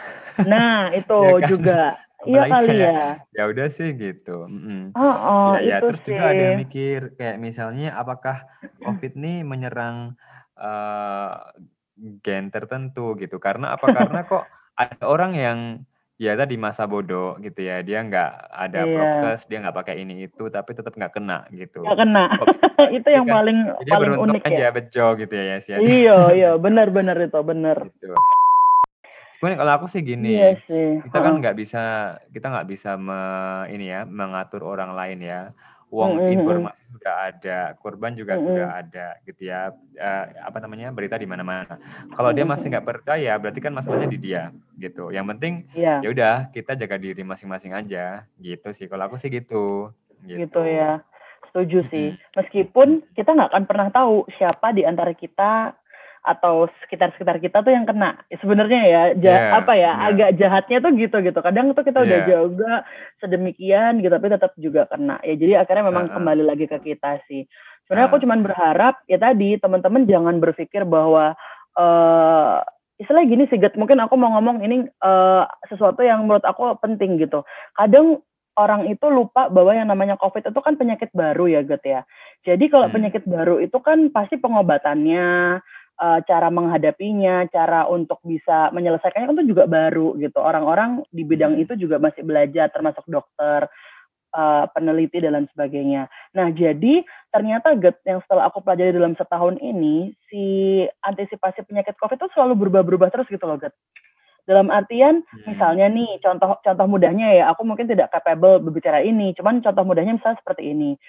Nah 0.46 0.90
itu 0.94 1.14
Ya 1.42 1.46
kan? 1.46 1.50
juga 1.50 1.80
iya 2.26 2.42
kali 2.50 2.68
kayak, 2.70 2.90
ya. 2.90 3.08
ya 3.38 3.44
udah 3.54 3.68
sih 3.70 3.90
gitu, 3.94 4.50
mhm. 4.50 4.94
Oh, 4.98 5.54
Ya 5.54 5.60
ya 5.62 5.76
itu 5.78 5.86
terus 5.86 6.02
juga 6.02 6.24
ada 6.34 6.42
yang 6.42 6.58
sih. 6.58 6.66
mikir 6.66 7.00
kayak 7.22 7.38
misalnya 7.38 7.94
apakah 8.02 8.38
COVID 8.86 9.14
nih 9.14 9.38
menyerang, 9.46 10.18
eee, 10.58 11.34
gen 12.24 12.52
tertentu 12.52 13.16
gitu, 13.16 13.40
karena 13.40 13.74
apa, 13.76 13.88
karena 13.92 14.28
kok 14.28 14.44
ada 14.82 15.04
orang 15.08 15.32
yang 15.36 15.60
ya 16.16 16.32
tadi 16.40 16.56
masa 16.56 16.88
bodoh 16.88 17.36
gitu 17.44 17.60
ya, 17.64 17.84
dia 17.84 18.00
nggak 18.04 18.32
ada 18.52 18.88
Iya. 18.88 18.92
prokes, 18.96 19.48
dia 19.52 19.58
nggak 19.64 19.76
pakai 19.76 19.96
ini 20.04 20.28
itu, 20.28 20.48
tapi 20.48 20.72
tetap 20.72 20.96
nggak 20.96 21.14
kena 21.16 21.44
gitu. 21.52 21.84
Nggak 21.84 22.00
kena. 22.08 22.26
Itu 22.96 23.04
gitu 23.04 23.10
yang 23.12 23.28
kan? 23.28 23.36
paling 23.36 23.58
Ya 23.68 23.84
dia 23.84 23.94
paling 23.96 24.02
beruntung 24.16 24.36
unik 24.36 24.44
ya. 24.44 24.48
aja, 24.52 24.66
bejo 24.72 25.06
gitu 25.20 25.34
ya, 25.36 25.44
ya. 25.60 25.78
Iya 25.80 26.18
iya 26.40 26.50
Bejo. 26.56 26.64
benar-benar 26.64 27.18
itu 27.20 27.40
benar. 27.44 27.78
Gitu. 27.84 28.12
Cuman 29.40 29.60
kalau 29.60 29.74
aku 29.76 29.86
sih 29.92 30.00
Iya 30.00 30.08
gini, 30.16 30.56
sih. 30.72 31.04
kita 31.04 31.18
kan 31.20 31.34
nggak 31.44 31.56
bisa 31.60 31.84
kita 32.32 32.48
nggak 32.48 32.68
bisa 32.72 32.96
me 32.96 33.20
ini 33.76 33.92
ya, 33.92 34.08
mengatur 34.08 34.64
orang 34.64 34.96
lain 34.96 35.20
ya. 35.20 35.52
Wong 35.96 36.20
Mhm 36.20 36.28
mhm. 36.28 36.36
informasi 36.44 36.82
sudah 36.92 37.14
ada, 37.32 37.60
korban 37.80 38.12
juga 38.20 38.36
sudah 38.36 38.68
Mhm. 38.68 38.80
ada 38.84 39.08
gitu 39.24 39.42
ya, 39.48 39.72
eee, 39.96 40.26
apa 40.44 40.58
namanya, 40.60 40.92
berita 40.92 41.16
di 41.16 41.24
mana-mana. 41.24 41.80
Kalau 42.12 42.32
dia 42.36 42.44
masih 42.44 42.68
nggak 42.76 42.84
percaya, 42.88 43.32
berarti 43.40 43.60
kan 43.64 43.72
masalahnya 43.72 44.12
di 44.12 44.20
dia 44.20 44.52
gitu. 44.76 45.10
Yang 45.16 45.26
penting 45.36 45.54
Iya. 45.72 46.04
ya 46.04 46.10
udah 46.12 46.36
kita 46.52 46.76
jaga 46.76 47.00
diri 47.00 47.24
masing-masing 47.24 47.72
aja, 47.72 48.28
gitu 48.44 48.70
sih. 48.76 48.92
Kalau 48.92 49.08
aku 49.08 49.16
sih 49.16 49.32
gitu, 49.32 49.96
Gitu 50.28 50.44
gitu. 50.44 50.60
ya. 50.68 51.00
Setuju 51.52 51.80
sih. 51.88 52.08
Meskipun 52.36 53.08
kita 53.16 53.32
nggak 53.32 53.50
akan 53.56 53.64
pernah 53.64 53.88
tahu 53.96 54.28
siapa 54.36 54.76
di 54.76 54.84
antara 54.84 55.16
kita 55.16 55.72
atau 56.26 56.66
sekitar-sekitar 56.82 57.38
kita 57.38 57.62
tuh 57.62 57.70
yang 57.70 57.86
kena. 57.86 58.18
Sebenarnya 58.42 58.82
ya, 58.82 59.02
Iya, 59.14 59.62
apa 59.62 59.74
ya, 59.78 59.92
benar. 59.94 60.06
agak 60.10 60.30
jahatnya 60.42 60.78
tuh 60.82 60.92
gitu 60.98 61.18
gitu. 61.22 61.40
Kadang 61.40 61.78
tuh 61.78 61.86
kita 61.86 62.02
udah 62.02 62.20
Iya. 62.20 62.28
jaga 62.28 62.74
sedemikian 63.22 64.02
gitu, 64.02 64.10
tapi 64.10 64.28
tetap 64.34 64.52
juga 64.58 64.90
kena. 64.90 65.22
Ya 65.22 65.38
jadi 65.38 65.54
akhirnya 65.62 65.86
memang 65.88 66.10
Heeh. 66.10 66.16
kembali 66.18 66.44
lagi 66.44 66.66
ke 66.66 66.78
kita 66.82 67.22
sih. 67.30 67.46
Sebenarnya 67.86 68.10
aku 68.10 68.18
Heeh. 68.18 68.26
cuman 68.26 68.40
berharap 68.42 68.96
ya 69.06 69.22
tadi 69.22 69.62
teman-teman 69.62 70.10
jangan 70.10 70.36
berpikir 70.42 70.82
bahwa 70.84 71.38
eh 71.78 72.58
istilahnya 72.96 73.28
gini 73.28 73.44
sih, 73.52 73.60
Get. 73.60 73.76
Mungkin 73.76 74.00
aku 74.02 74.16
mau 74.16 74.34
ngomong 74.34 74.64
ini 74.64 74.88
eh, 74.90 75.44
sesuatu 75.68 76.02
yang 76.02 76.26
menurut 76.26 76.42
aku 76.42 76.74
penting 76.82 77.22
gitu. 77.22 77.44
Kadang 77.76 78.24
orang 78.56 78.88
itu 78.88 79.04
lupa 79.12 79.52
bahwa 79.52 79.76
yang 79.76 79.92
namanya 79.92 80.16
COVID 80.16 80.48
itu 80.48 80.60
kan 80.64 80.80
penyakit 80.80 81.12
baru 81.12 81.52
ya, 81.52 81.62
Get 81.62 81.84
ya. 81.84 82.02
Jadi 82.48 82.72
kalau 82.72 82.88
Hmm. 82.88 82.96
penyakit 82.96 83.28
baru 83.28 83.60
itu 83.60 83.76
kan 83.84 84.08
pasti 84.16 84.40
pengobatannya, 84.40 85.60
eh, 85.96 86.20
cara 86.28 86.48
menghadapinya, 86.52 87.48
cara 87.50 87.88
untuk 87.88 88.20
bisa 88.26 88.70
menyelesaikannya 88.76 89.32
kan 89.32 89.36
itu 89.40 89.56
juga 89.56 89.64
baru 89.68 90.16
gitu. 90.20 90.40
Orang-orang 90.44 91.04
di 91.12 91.24
bidang 91.24 91.56
Hmm. 91.56 91.64
itu 91.64 91.74
juga 91.80 91.98
masih 92.00 92.24
belajar, 92.28 92.68
termasuk 92.74 93.04
dokter, 93.08 93.68
eh, 94.36 94.66
peneliti 94.76 95.24
dan 95.24 95.40
lain 95.40 95.48
sebagainya. 95.56 96.12
Nah, 96.36 96.52
jadi 96.52 97.04
ternyata 97.32 97.80
Get 97.80 98.04
yang 98.04 98.20
setelah 98.28 98.52
aku 98.52 98.60
pelajari 98.60 98.92
dalam 98.92 99.16
setahun 99.16 99.56
ini, 99.64 100.12
si 100.28 100.44
antisipasi 101.08 101.64
penyakit 101.64 101.96
COVID 101.96 102.20
itu 102.20 102.28
selalu 102.36 102.68
berubah-berubah 102.68 103.10
terus 103.16 103.28
gitu 103.32 103.48
loh, 103.48 103.56
Get. 103.56 103.72
Dalam 104.46 104.70
artian, 104.70 105.24
Hmm. 105.26 105.44
misalnya 105.50 105.88
nih, 105.90 106.22
contoh 106.22 106.60
contoh 106.62 106.86
mudahnya 106.86 107.34
ya, 107.34 107.44
aku 107.56 107.66
mungkin 107.66 107.90
tidak 107.90 108.12
capable 108.14 108.62
berbicara 108.62 109.02
ini, 109.02 109.34
cuman 109.34 109.64
contoh 109.64 109.82
mudahnya 109.88 110.20
misalnya 110.20 110.38
seperti 110.44 110.70
ini. 110.70 111.00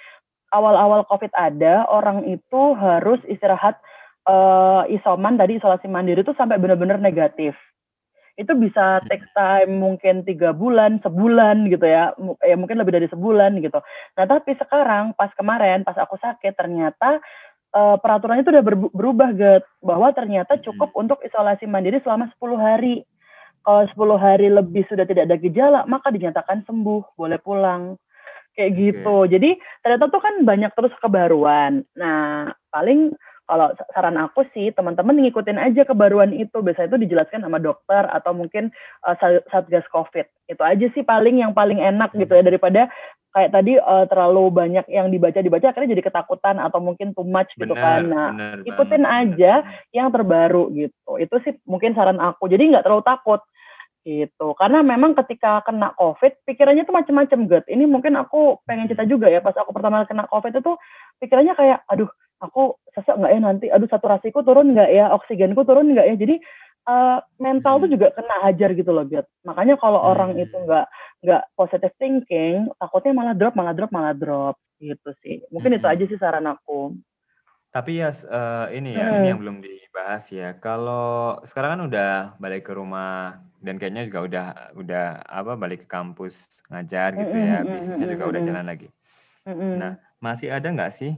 Awal-awal 0.55 1.05
COVID 1.11 1.35
ada, 1.35 1.85
orang 1.91 2.23
itu 2.31 2.63
harus 2.79 3.19
istirahat 3.27 3.77
eh, 4.27 4.83
isoman 4.99 5.39
tadi 5.39 5.59
isolasi 5.59 5.87
mandiri 5.87 6.23
itu 6.27 6.35
sampai 6.35 6.59
benar-benar 6.59 6.99
negatif. 6.99 7.55
Itu 8.37 8.53
bisa 8.59 9.01
Hmm. 9.01 9.07
take 9.09 9.25
time 9.33 9.81
mungkin 9.81 10.21
tiga 10.27 10.53
bulan, 10.53 11.01
sebulan 11.01 11.73
gitu 11.73 11.89
ya, 11.89 12.13
ya 12.45 12.57
mungkin 12.59 12.77
lebih 12.77 12.93
dari 13.01 13.09
sebulan 13.09 13.59
gitu. 13.65 13.81
Nah 14.19 14.25
tapi 14.29 14.53
sekarang 14.61 15.17
pas 15.17 15.33
kemarin 15.39 15.83
pas 15.87 15.97
aku 15.97 16.21
sakit 16.21 16.53
ternyata 16.59 17.21
eh, 17.77 17.97
peraturannya 18.01 18.41
itu 18.45 18.53
udah 18.57 18.65
berubah 18.95 19.31
Get, 19.37 19.65
bahwa 19.85 20.09
ternyata 20.17 20.57
cukup 20.65 20.93
untuk 20.97 21.21
isolasi 21.21 21.69
mandiri 21.69 22.01
selama 22.01 22.29
10 22.37 22.57
hari. 22.57 23.05
Kalau 23.67 23.85
10 23.91 24.17
hari 24.17 24.49
lebih 24.49 24.87
sudah 24.89 25.05
tidak 25.05 25.29
ada 25.29 25.37
gejala, 25.37 25.81
maka 25.91 26.09
dinyatakan 26.15 26.65
sembuh, 26.65 27.19
boleh 27.19 27.37
pulang. 27.43 27.99
Kayak 28.57 28.71
Oke. 28.73 28.79
gitu. 28.81 29.17
Jadi 29.29 29.51
ternyata 29.85 30.09
tuh 30.09 30.23
kan 30.25 30.35
banyak 30.47 30.73
terus 30.73 30.95
kebaruan. 31.03 31.85
Nah, 31.99 32.49
paling 32.73 33.13
kalau 33.47 33.71
sa- 33.79 33.89
saran 33.95 34.19
aku 34.19 34.43
sih 34.51 34.75
teman-teman 34.75 35.23
ngikutin 35.23 35.59
aja 35.59 35.87
kebaruan 35.87 36.35
itu. 36.35 36.59
Biasanya 36.61 36.91
itu 36.93 36.99
dijelaskan 37.07 37.47
sama 37.47 37.63
dokter 37.63 38.05
atau 38.11 38.35
mungkin 38.35 38.75
uh, 39.07 39.15
sa- 39.23 39.43
satgas 39.49 39.87
COVID. 39.95 40.27
Itu 40.51 40.63
aja 40.67 40.87
sih 40.93 41.07
paling 41.07 41.41
yang 41.41 41.55
paling 41.55 41.79
enak 41.79 42.11
gitu 42.15 42.31
ya 42.31 42.43
daripada 42.43 42.91
kayak 43.37 43.53
tadi 43.53 43.77
uh, 43.77 44.09
terlalu 44.09 44.49
banyak 44.49 44.89
yang 44.89 45.13
dibaca-dibaca 45.13 45.69
akhirnya 45.69 45.93
jadi 45.93 46.05
ketakutan 46.09 46.57
atau 46.57 46.81
mungkin 46.81 47.13
too 47.15 47.25
much 47.25 47.53
gitu 47.55 47.77
kan. 47.77 48.03
Bener, 48.03 48.13
Nah, 48.13 48.29
bener 48.33 48.57
ikutin 48.65 49.03
banget, 49.05 49.23
bener 49.31 49.37
aja 49.39 49.53
yang 49.93 50.09
terbaru 50.11 50.73
gitu. 50.73 51.11
Itu 51.21 51.37
sih 51.45 51.53
mungkin 51.69 51.93
saran 51.93 52.19
aku. 52.19 52.49
Jadi 52.49 52.73
nggak 52.73 52.83
terlalu 52.83 53.05
takut 53.05 53.41
gitu. 54.07 54.55
Karena 54.55 54.87
memang 54.87 55.19
ketika 55.19 55.67
kena 55.67 55.91
COVID, 55.99 56.47
pikirannya 56.47 56.87
tuh 56.87 56.95
macem-macem, 56.95 57.51
Get. 57.51 57.67
Ini 57.67 57.91
mungkin 57.91 58.15
aku 58.15 58.63
pengen 58.63 58.87
cerita 58.87 59.03
juga 59.03 59.27
ya, 59.27 59.43
pas 59.43 59.59
aku 59.59 59.75
pertama 59.75 60.07
kena 60.07 60.31
COVID 60.31 60.63
itu 60.63 60.73
pikirannya 61.19 61.59
kayak, 61.59 61.83
aduh, 61.91 62.07
aku 62.43 62.77
sesek 62.95 63.17
nggak 63.19 63.33
ya 63.33 63.41
nanti? 63.43 63.67
Aduh, 63.73 63.89
saturasiku 63.91 64.41
turun 64.47 64.73
nggak 64.77 64.91
ya? 64.93 65.13
Oksigenku 65.17 65.63
turun 65.69 65.93
nggak 65.93 66.07
ya? 66.11 66.17
Jadi 66.19 66.37
eh, 66.87 67.19
mental 67.43 67.83
tuh 67.83 67.89
Hmm. 67.89 67.93
juga 67.93 68.09
kena 68.15 68.37
hajar 68.47 68.71
gitu 68.79 68.91
loh, 68.95 69.05
Get. 69.11 69.27
Makanya 69.47 69.75
kalau 69.81 70.01
orang 70.03 70.39
itu 70.39 70.55
Hmm. 70.55 70.65
nggak 70.67 70.87
nggak 71.27 71.43
positive 71.59 71.95
thinking, 71.99 72.71
takutnya 72.79 73.13
malah 73.17 73.35
drop, 73.35 73.55
malah 73.59 73.75
drop, 73.75 73.91
malah 73.91 74.15
drop 74.15 74.57
gitu 74.79 75.11
sih. 75.25 75.43
Mungkin 75.51 75.77
itu 75.81 75.85
Hmm. 75.85 75.91
aja 75.91 76.05
sih 76.07 76.19
saran 76.21 76.47
aku. 76.47 76.95
Tapi 77.75 78.01
ya, 78.01 78.09
eee, 78.09 78.81
ini 78.81 78.91
ya, 78.97 79.13
ini 79.13 79.27
Hmm. 79.27 79.31
yang 79.31 79.39
belum 79.43 79.57
dibahas 79.61 80.25
ya. 80.33 80.57
Kalau 80.65 81.37
sekarang 81.45 81.71
kan 81.77 81.83
udah 81.93 82.11
balik 82.41 82.63
ke 82.69 82.73
rumah 82.73 83.37
dan 83.61 83.77
kayaknya 83.77 84.09
juga 84.09 84.21
udah 84.29 84.47
udah 84.81 85.05
apa, 85.29 85.53
balik 85.61 85.85
ke 85.85 85.89
kampus 85.91 86.65
ngajar 86.73 87.11
gitu 87.21 87.37
ya, 87.37 87.67
bisnisnya 87.69 88.07
juga 88.09 88.25
udah 88.33 88.41
jalan 88.41 88.65
lagi. 88.71 88.89
Nah, 89.77 89.99
masih 90.25 90.49
ada 90.57 90.69
nggak 90.73 90.93
sih 90.95 91.13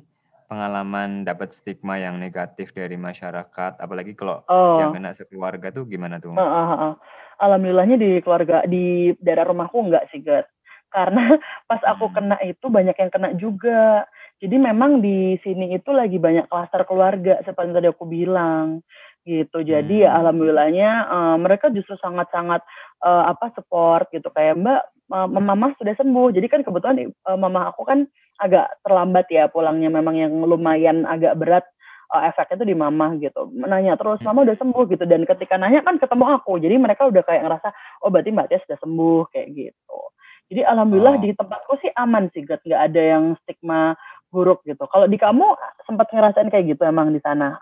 pengalaman 0.48 1.22
dapat 1.28 1.52
stigma 1.54 2.00
yang 2.00 2.16
negatif 2.18 2.72
dari 2.72 2.96
masyarakat? 2.98 3.72
Apalagi 3.78 4.12
kalau 4.16 4.42
yang 4.80 4.90
Oh. 4.90 4.96
kena 4.96 5.12
sekeluarga 5.14 5.68
tuh 5.70 5.84
gimana 5.86 6.18
tuh? 6.18 6.34
Heeh, 6.38 6.66
heeh. 6.72 6.92
Alhamdulillahnya 7.38 7.96
di 7.98 8.10
keluarga 8.24 8.66
di 8.66 9.14
daerah 9.22 9.46
rumahku 9.46 9.78
enggak 9.86 10.10
sih, 10.10 10.20
Gat. 10.22 10.46
Karena 10.94 11.36
pas 11.68 11.80
aku 11.84 12.08
Hmm. 12.08 12.16
kena 12.16 12.36
itu 12.42 12.66
banyak 12.68 12.96
yang 12.96 13.10
kena 13.12 13.30
juga. 13.36 14.08
Jadi 14.38 14.56
memang 14.56 15.02
di 15.02 15.34
sini 15.42 15.74
itu 15.74 15.90
lagi 15.90 16.16
banyak 16.16 16.46
klaster 16.48 16.86
keluarga 16.86 17.42
seperti 17.42 17.74
tadi 17.74 17.88
aku 17.90 18.06
bilang 18.06 18.80
gitu. 19.26 19.60
Jadi 19.66 20.06
ya 20.06 20.14
Hmm. 20.14 20.18
alhamdulillahnya 20.24 20.90
eh, 21.10 21.36
mereka 21.42 21.68
justru 21.74 21.98
sangat-sangat 22.00 22.62
eh, 23.04 23.24
apa 23.28 23.52
support 23.58 24.08
gitu 24.14 24.30
kayak 24.32 24.56
Mbak 24.56 24.82
eh, 25.12 25.28
mama 25.28 25.74
sudah 25.76 25.94
sembuh. 25.98 26.32
Jadi 26.32 26.46
kan 26.48 26.60
kebetulan 26.64 26.96
eh, 27.10 27.38
mama 27.38 27.68
aku 27.74 27.82
kan 27.84 28.06
agak 28.38 28.66
terlambat 28.86 29.26
ya 29.28 29.50
pulangnya 29.50 29.90
memang 29.90 30.14
yang 30.14 30.32
lumayan 30.42 31.02
agak 31.04 31.34
berat 31.36 31.66
eh, 32.08 32.22
efeknya 32.32 32.64
tuh 32.64 32.68
di 32.72 32.76
mama 32.78 33.12
gitu. 33.20 33.52
Nanya 33.52 33.92
terus, 34.00 34.16
Hmm. 34.24 34.32
mama 34.32 34.48
udah 34.48 34.56
sembuh 34.56 34.84
gitu. 34.88 35.04
Dan 35.04 35.28
ketika 35.28 35.60
nanya 35.60 35.84
kan 35.84 36.00
ketemu 36.00 36.40
aku. 36.40 36.56
Jadi 36.56 36.80
mereka 36.80 37.04
udah 37.04 37.20
kayak 37.20 37.44
ngerasa, 37.44 37.68
oh 38.00 38.08
berarti 38.08 38.32
Mbak 38.32 38.46
Tia 38.48 38.58
sudah 38.64 38.78
sembuh 38.80 39.20
kayak 39.28 39.48
gitu. 39.52 39.98
Jadi 40.48 40.64
alhamdulillah 40.64 41.20
Oh. 41.20 41.22
di 41.22 41.30
tempatku 41.36 41.76
sih 41.84 41.92
aman 41.92 42.32
sih, 42.32 42.48
Gat. 42.48 42.64
Nggak 42.64 42.80
ada 42.88 43.02
yang 43.04 43.36
stigma 43.44 43.92
buruk 44.32 44.64
gitu. 44.64 44.80
Kalau 44.88 45.04
di 45.04 45.20
kamu 45.20 45.44
sempat 45.84 46.08
ngerasain 46.08 46.48
kayak 46.48 46.72
gitu 46.72 46.82
emang 46.88 47.12
di 47.12 47.20
sana? 47.20 47.60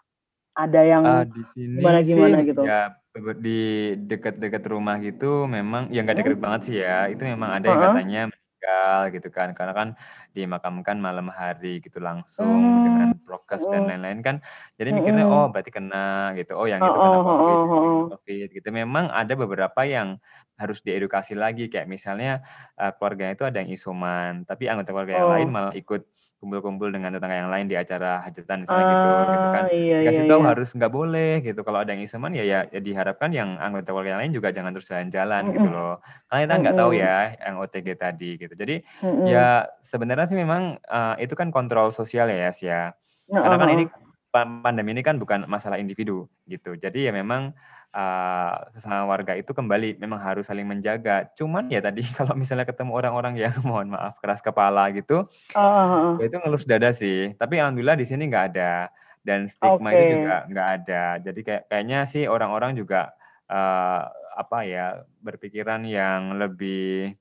Ada 0.55 0.81
yang 0.87 1.03
Ah, 1.05 1.25
di 1.27 1.43
sini 1.43 1.83
gimana-gimana 1.83 2.37
sih 2.39 2.47
gitu? 2.49 2.63
ya 2.65 2.81
di 3.43 3.59
dekat-dekat 3.99 4.63
rumah 4.71 4.97
gitu 5.03 5.45
memang 5.51 5.91
ya 5.91 6.07
nggak 6.07 6.17
Hmm? 6.17 6.23
deket 6.23 6.39
banget 6.39 6.61
sih 6.71 6.77
ya. 6.81 7.11
Itu 7.11 7.27
memang 7.27 7.51
ada 7.51 7.67
yang 7.67 7.81
Heeh. 7.83 7.91
katanya 7.91 8.23
meninggal 8.67 8.99
gitu 9.15 9.29
kan. 9.31 9.49
Karena 9.55 9.73
kan 9.73 9.89
dimakamkan 10.35 10.99
malam 10.99 11.31
hari 11.31 11.79
gitu 11.81 12.03
langsung 12.03 12.51
hmm. 12.51 12.83
dengan 12.85 13.09
prokes 13.23 13.63
hmm. 13.65 13.73
dan 13.73 13.83
lain-lain 13.87 14.21
kan. 14.27 14.37
Jadi 14.77 14.91
mikirnya 14.93 15.27
hmm. 15.27 15.35
oh 15.35 15.47
berarti 15.55 15.71
kena 15.71 16.35
gitu. 16.35 16.59
Oh 16.59 16.67
yang 16.67 16.83
itu 16.83 16.91
kena 16.91 17.19
COVID, 17.23 17.59
COVID 18.19 18.49
gitu. 18.51 18.69
Memang 18.75 19.09
ada 19.15 19.33
beberapa 19.39 19.81
yang 19.87 20.19
harus 20.57 20.81
diedukasi 20.81 21.37
lagi 21.37 21.69
kayak 21.69 21.85
misalnya 21.85 22.41
uh, 22.81 22.89
keluarganya 22.97 23.37
itu 23.37 23.45
ada 23.45 23.61
yang 23.61 23.71
isoman, 23.77 24.49
tapi 24.49 24.73
anggota 24.73 24.91
keluarga 24.91 25.13
oh. 25.13 25.19
yang 25.21 25.33
lain 25.37 25.49
malah 25.53 25.73
ikut 25.77 26.09
kumpul-kumpul 26.37 26.93
dengan 26.93 27.17
tetangga 27.17 27.37
yang 27.41 27.51
lain 27.51 27.67
di 27.67 27.77
acara 27.81 28.21
hajatan 28.21 28.65
misalnya 28.65 28.85
uh, 28.85 28.93
gitu 28.93 29.09
gitu 29.09 29.47
kan. 29.49 29.65
Iya, 29.73 29.99
Kasih 30.05 30.25
iya, 30.25 30.31
tahu 30.31 30.41
iya. 30.45 30.49
harus 30.53 30.69
nggak 30.77 30.93
boleh 30.93 31.33
gitu. 31.41 31.61
Kalau 31.65 31.79
ada 31.81 31.91
yang 31.97 32.03
isoman 32.05 32.33
ya, 32.37 32.45
ya 32.45 32.61
ya 32.69 32.81
diharapkan 32.81 33.31
yang 33.33 33.57
anggota 33.57 33.97
keluarga 33.97 34.17
yang 34.17 34.21
lain 34.27 34.33
juga 34.37 34.49
jangan 34.53 34.71
terus 34.77 34.89
jalan-jalan 34.93 35.43
mm 35.43 35.49
-hmm. 35.49 35.57
gitu 35.57 35.69
loh. 35.73 35.95
Karena 36.29 36.41
kita 36.45 36.55
nggak 36.55 36.61
mm 36.61 36.67
-hmm. 36.67 36.81
tahu 36.81 36.91
ya 36.93 37.17
yang 37.41 37.55
OTG 37.61 37.89
tadi 37.97 38.31
gitu. 38.37 38.55
Jadi 38.55 38.77
mm 38.85 39.09
-hmm. 39.09 39.27
ya 39.27 39.49
sebenarnya 39.81 40.27
sih 40.29 40.39
memang 40.39 40.63
uh, 40.87 41.15
itu 41.17 41.33
kan 41.33 41.49
kontrol 41.49 41.89
sosial 41.89 42.29
ya 42.29 42.49
Yas 42.49 42.61
ya. 42.61 42.93
Karena 43.27 43.57
kan 43.59 43.71
ini 43.75 43.85
pandemi 44.45 44.93
ini 44.93 45.01
kan 45.01 45.17
bukan 45.17 45.47
masalah 45.49 45.81
individu 45.81 46.29
gitu. 46.51 46.77
Jadi 46.77 47.09
ya 47.09 47.13
memang 47.15 47.57
uh, 47.97 48.55
sesama 48.75 49.09
warga 49.09 49.33
itu 49.39 49.55
kembali 49.55 49.97
memang 49.97 50.21
harus 50.21 50.51
saling 50.51 50.69
menjaga. 50.69 51.31
Cuman 51.39 51.73
ya 51.73 51.81
tadi 51.81 52.03
kalau 52.19 52.37
misalnya 52.37 52.69
ketemu 52.69 52.93
orang-orang 52.93 53.39
yang 53.41 53.55
mohon 53.69 53.95
maaf 53.95 54.19
keras 54.21 54.45
kepala 54.45 54.93
gitu, 54.93 55.25
uh. 55.57 56.19
ya 56.21 56.25
itu 56.27 56.37
ngelus 56.43 56.69
dada 56.69 56.91
sih. 56.91 57.33
Tapi 57.39 57.63
alhamdulillah 57.63 57.97
di 57.97 58.05
sini 58.05 58.29
nggak 58.29 58.45
ada 58.57 58.91
dan 59.23 59.49
stigma 59.49 59.91
okay. 59.91 59.97
itu 59.97 60.05
juga 60.21 60.37
nggak 60.51 60.69
ada. 60.83 61.05
Jadi 61.23 61.41
kayak 61.41 61.63
kayaknya 61.73 61.99
sih 62.05 62.25
orang-orang 62.27 62.77
juga 62.77 63.15
uh, 63.49 64.11
apa 64.37 64.59
ya 64.69 65.01
berpikiran 65.25 65.83
yang 65.89 66.37
lebih 66.37 67.17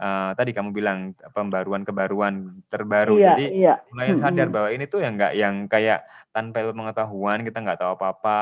uh, 0.00 0.30
tadi 0.36 0.50
kamu 0.52 0.70
bilang 0.72 1.12
pembaruan-kebaruan 1.32 2.64
terbaru. 2.68 3.16
Iya, 3.18 3.28
Jadi 3.34 3.46
iya. 3.52 3.74
mulai 3.92 4.16
sadar 4.16 4.48
bahwa 4.52 4.68
ini 4.72 4.84
tuh 4.88 5.00
yang 5.02 5.16
nggak 5.16 5.32
yang 5.36 5.54
kayak 5.66 6.04
tanpa 6.30 6.64
pengetahuan 6.72 7.44
kita 7.44 7.58
nggak 7.64 7.80
tahu 7.80 7.96
apa-apa, 7.96 8.40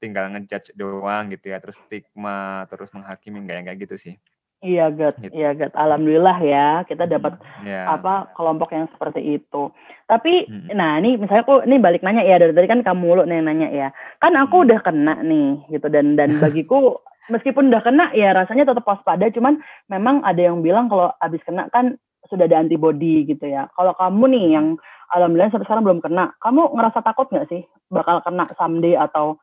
tinggal 0.00 0.28
ngejudge 0.32 0.72
doang 0.76 1.32
gitu 1.32 1.52
ya, 1.52 1.58
terus 1.60 1.80
stigma, 1.80 2.64
terus 2.68 2.92
menghakimi 2.92 3.44
nggak 3.44 3.56
yang 3.56 3.66
kayak 3.68 3.80
gitu 3.84 3.96
sih. 3.96 4.14
Iya, 4.60 4.92
Gat. 4.92 5.16
Gitu. 5.16 5.32
Iya, 5.32 5.56
Gat. 5.56 5.72
Alhamdulillah 5.72 6.36
ya, 6.44 6.68
kita 6.84 7.08
dapat 7.08 7.40
yeah. 7.64 7.96
apa 7.96 8.28
kelompok 8.36 8.76
yang 8.76 8.92
seperti 8.92 9.40
itu. 9.40 9.72
Tapi, 10.04 10.44
hmm. 10.44 10.76
nah 10.76 11.00
ini 11.00 11.16
misalnya 11.16 11.48
aku 11.48 11.64
ini 11.64 11.80
balik 11.80 12.04
nanya 12.04 12.20
ya 12.20 12.36
dari 12.36 12.52
tadi 12.52 12.68
kan 12.68 12.84
kamu 12.84 13.00
mulu 13.00 13.22
nih 13.24 13.40
nanya 13.40 13.68
ya. 13.72 13.88
Kan 14.20 14.36
aku 14.36 14.68
udah 14.68 14.84
kena 14.84 15.16
nih 15.24 15.64
gitu 15.72 15.88
dan 15.88 16.12
dan 16.12 16.36
bagiku 16.44 17.00
meskipun 17.30 17.70
udah 17.70 17.82
kena 17.82 18.06
ya 18.12 18.34
rasanya 18.34 18.68
tetap 18.68 18.84
waspada. 18.84 19.30
Cuman 19.30 19.62
memang 19.88 20.20
ada 20.26 20.38
yang 20.38 20.60
bilang 20.60 20.90
kalau 20.90 21.14
habis 21.22 21.40
kena 21.46 21.70
kan 21.70 21.96
sudah 22.28 22.44
ada 22.46 22.60
antibody 22.60 23.24
gitu 23.24 23.46
ya. 23.46 23.70
Kalau 23.78 23.94
kamu 23.96 24.24
nih 24.34 24.44
yang 24.58 24.66
alhamdulillah 25.14 25.50
sampai 25.50 25.66
sekarang 25.66 25.84
belum 25.86 26.00
kena 26.02 26.34
kamu 26.38 26.70
ngerasa 26.76 27.02
takut 27.02 27.26
nggak 27.30 27.48
sih 27.50 27.62
bakal 27.90 28.22
kena 28.22 28.46
someday 28.54 28.94
atau 28.94 29.38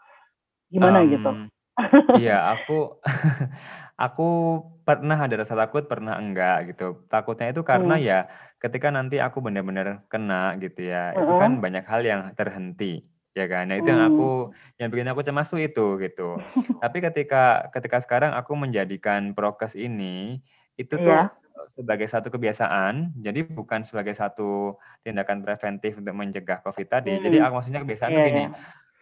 gimana 0.72 1.04
um, 1.04 1.10
gitu? 1.12 1.32
iya 2.24 2.54
aku 2.56 3.00
aku 4.06 4.28
pernah 4.88 5.18
ada 5.20 5.36
rasa 5.44 5.58
takut 5.58 5.90
pernah 5.90 6.16
enggak 6.20 6.76
gitu. 6.76 7.08
Takutnya 7.10 7.52
itu 7.52 7.66
karena 7.66 7.96
hmm. 7.98 8.06
ya 8.06 8.20
ketika 8.62 8.94
nanti 8.94 9.18
aku 9.18 9.42
benar-benar 9.42 10.06
kena 10.12 10.56
gitu 10.62 10.88
ya 10.88 11.12
uh 11.12 11.20
-huh. 11.20 11.22
itu 11.26 11.34
kan 11.40 11.52
banyak 11.64 11.86
hal 11.88 12.02
yang 12.06 12.22
terhenti 12.34 13.06
ya 13.38 13.46
kan. 13.46 13.70
Nah 13.70 13.78
itu 13.78 13.94
yang 13.94 14.02
aku 14.10 14.50
hmm. 14.50 14.82
yang 14.82 14.90
bikin 14.90 15.08
aku 15.14 15.22
cemas 15.22 15.48
tuh 15.54 15.62
itu 15.62 16.02
gitu. 16.02 16.42
Tapi 16.84 16.98
ketika 17.06 17.70
ketika 17.70 18.02
sekarang 18.02 18.34
aku 18.34 18.58
menjadikan 18.58 19.38
prokes 19.38 19.78
ini 19.78 20.42
itu 20.78 20.98
tuh 20.98 21.14
yeah. 21.14 21.30
sebagai 21.70 22.10
satu 22.10 22.34
kebiasaan, 22.34 23.14
jadi 23.22 23.46
bukan 23.46 23.86
sebagai 23.86 24.18
satu 24.18 24.82
tindakan 25.06 25.46
preventif 25.46 26.02
untuk 26.02 26.18
mencegah 26.18 26.66
COVID 26.66 26.88
tadi. 26.90 27.14
Hmm. 27.14 27.24
Jadi 27.30 27.38
aku 27.38 27.54
maksudnya 27.54 27.82
kebiasaan 27.86 28.10
yeah, 28.10 28.18
tuh 28.18 28.26
gini. 28.26 28.44
Yeah. 28.50 28.52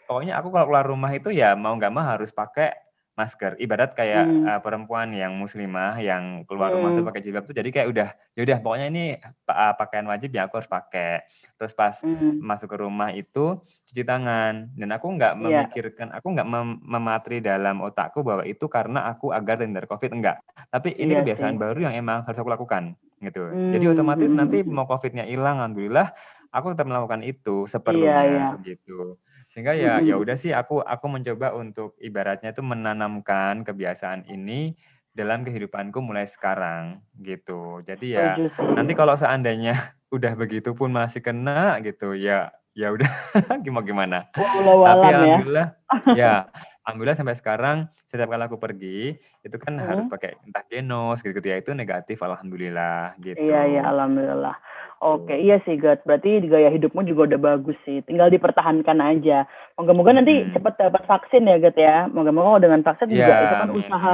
Pokoknya 0.05 0.33
aku 0.37 0.47
kalau 0.53 0.65
keluar 0.69 0.85
rumah 0.85 1.11
itu 1.15 1.33
ya 1.33 1.57
mau 1.57 1.73
nggak 1.73 1.89
mau 1.95 2.05
harus 2.05 2.29
pakai 2.29 2.84
masker. 3.15 3.55
Ibarat 3.57 3.95
kayak 3.95 4.23
hmm. 4.27 4.43
uh, 4.45 4.59
perempuan 4.59 5.09
yang 5.15 5.33
muslimah 5.39 5.97
yang 6.03 6.43
keluar 6.43 6.69
hmm. 6.71 6.75
rumah 6.77 6.89
tuh 6.99 7.05
pakai 7.07 7.21
jilbab 7.23 7.47
tuh 7.47 7.55
jadi 7.55 7.69
kayak 7.71 7.87
udah 7.89 8.09
ya 8.35 8.41
udah 8.43 8.57
pokoknya 8.59 8.87
ini 8.91 9.05
uh, 9.47 9.73
pakaian 9.79 10.05
wajib 10.05 10.35
ya 10.35 10.45
aku 10.45 10.59
harus 10.59 10.69
pakai. 10.69 11.23
Terus 11.55 11.73
pas 11.73 11.95
hmm. 12.03 12.43
masuk 12.43 12.67
ke 12.75 12.77
rumah 12.83 13.15
itu 13.15 13.57
cuci 13.87 14.03
tangan 14.03 14.69
dan 14.75 14.89
aku 14.91 15.07
nggak 15.15 15.33
yeah. 15.39 15.41
memikirkan 15.41 16.07
aku 16.11 16.27
nggak 16.35 16.47
mem 16.47 16.83
mematri 16.83 17.39
dalam 17.39 17.79
otakku 17.79 18.21
bahwa 18.21 18.43
itu 18.43 18.67
karena 18.67 19.07
aku 19.07 19.31
agar 19.31 19.63
terhindar 19.63 19.87
Covid 19.87 20.11
enggak. 20.11 20.43
Tapi 20.69 20.99
ini 20.99 21.15
yeah, 21.15 21.23
kebiasaan 21.23 21.55
sih. 21.55 21.61
baru 21.63 21.79
yang 21.89 21.95
emang 21.95 22.27
harus 22.27 22.37
aku 22.37 22.51
lakukan 22.51 22.99
gitu. 23.23 23.47
Hmm. 23.47 23.71
Jadi 23.71 23.85
otomatis 23.87 24.29
nanti 24.35 24.59
hmm. 24.61 24.69
mau 24.75 24.85
Covidnya 24.85 25.23
hilang 25.23 25.63
alhamdulillah 25.63 26.11
aku 26.55 26.71
tetap 26.71 26.87
melakukan 26.87 27.23
itu 27.23 27.63
iya, 27.63 27.71
seperlunya 27.71 28.11
yeah, 28.11 28.23
yeah. 28.27 28.51
gitu. 28.63 29.19
Sehingga 29.55 29.71
ya 29.71 30.03
ya 30.03 30.19
udah 30.19 30.35
sih 30.35 30.51
aku 30.51 30.83
aku 30.83 31.07
mencoba 31.07 31.55
untuk 31.55 31.95
ibaratnya 32.03 32.51
itu 32.51 32.59
menanamkan 32.59 33.63
kebiasaan 33.63 34.27
ini 34.27 34.75
dalam 35.15 35.47
kehidupanku 35.47 36.03
mulai 36.03 36.27
sekarang 36.27 36.99
gitu. 37.23 37.79
Jadi 37.87 38.19
ya 38.19 38.35
nanti 38.75 38.91
kalau 38.91 39.15
seandainya 39.15 39.71
udah 40.15 40.35
begitu 40.35 40.75
pun 40.75 40.91
masih 40.91 41.23
kena 41.23 41.79
gitu 41.79 42.19
ya 42.19 42.51
ya 42.75 42.91
udah 42.91 43.07
gimana 43.63 43.87
gimana. 43.87 44.17
Tapi 44.35 45.07
ya. 45.07 45.15
alhamdulillah 45.23 45.67
ya. 46.11 46.15
ya 46.19 46.33
alhamdulillah 46.85 47.17
sampai 47.17 47.35
sekarang 47.35 47.77
setiap 48.05 48.29
kali 48.29 48.45
aku 48.45 48.61
pergi 48.61 49.17
itu 49.41 49.57
kan 49.57 49.75
hmm. 49.75 49.85
harus 49.89 50.05
pakai 50.05 50.37
entah 50.45 50.63
genos 50.69 51.25
gitu-gitu 51.25 51.49
ya 51.49 51.57
itu 51.57 51.73
negatif 51.73 52.21
alhamdulillah 52.21 53.17
gitu. 53.19 53.41
Iya 53.41 53.61
iya 53.77 53.81
alhamdulillah. 53.89 54.55
Oke, 55.03 55.35
iya 55.35 55.59
sih, 55.67 55.75
God. 55.75 55.99
Berarti 56.07 56.39
gaya 56.47 56.71
hidupmu 56.71 57.03
juga 57.03 57.35
udah 57.35 57.39
bagus 57.41 57.75
sih. 57.83 57.99
Tinggal 58.07 58.31
dipertahankan 58.31 59.03
aja. 59.03 59.43
Moga-moga 59.75 60.15
nanti 60.15 60.39
hmm. 60.39 60.55
cepat 60.55 60.79
dapat 60.79 61.03
vaksin 61.03 61.51
ya, 61.51 61.59
God 61.59 61.77
ya. 61.77 62.07
Moga-moga 62.07 62.63
dengan 62.63 62.79
vaksin 62.79 63.11
ya, 63.11 63.27
juga 63.27 63.33
itu 63.35 63.55
kan 63.59 63.69
usaha 63.75 64.13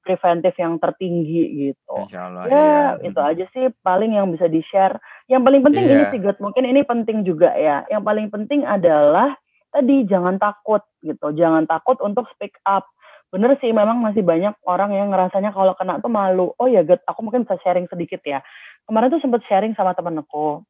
preventif 0.00 0.54
yang 0.56 0.78
tertinggi 0.80 1.42
gitu. 1.68 1.94
Allah, 2.16 2.46
ya, 2.48 2.56
ya, 2.56 2.82
itu 3.04 3.20
aja 3.20 3.44
sih 3.52 3.68
paling 3.82 4.16
yang 4.16 4.30
bisa 4.30 4.46
di-share. 4.46 4.96
Yang 5.26 5.42
paling 5.50 5.62
penting 5.66 5.84
yeah. 5.84 5.94
ini 5.98 6.04
sih, 6.14 6.20
God. 6.22 6.38
Mungkin 6.38 6.64
ini 6.64 6.80
penting 6.86 7.26
juga 7.26 7.50
ya. 7.58 7.82
Yang 7.90 8.02
paling 8.06 8.26
penting 8.30 8.60
adalah 8.64 9.34
tadi 9.70 10.04
jangan 10.06 10.36
takut 10.36 10.84
gitu. 11.00 11.32
Jangan 11.34 11.64
takut 11.66 11.96
untuk 12.02 12.26
speak 12.34 12.58
up. 12.66 12.86
Bener 13.30 13.54
sih, 13.62 13.70
memang 13.70 14.02
masih 14.02 14.26
banyak 14.26 14.58
orang 14.66 14.90
yang 14.90 15.14
ngerasanya 15.14 15.54
kalau 15.54 15.78
kena 15.78 16.02
tuh 16.02 16.10
malu. 16.10 16.50
Oh 16.58 16.66
ya, 16.66 16.82
God, 16.82 16.98
aku 17.06 17.22
mungkin 17.22 17.46
bisa 17.46 17.62
sharing 17.62 17.86
sedikit 17.86 18.18
ya 18.26 18.42
kemarin 18.90 19.14
tuh 19.14 19.22
sempat 19.22 19.46
sharing 19.46 19.78
sama 19.78 19.94
temen 19.94 20.18
aku. 20.18 20.66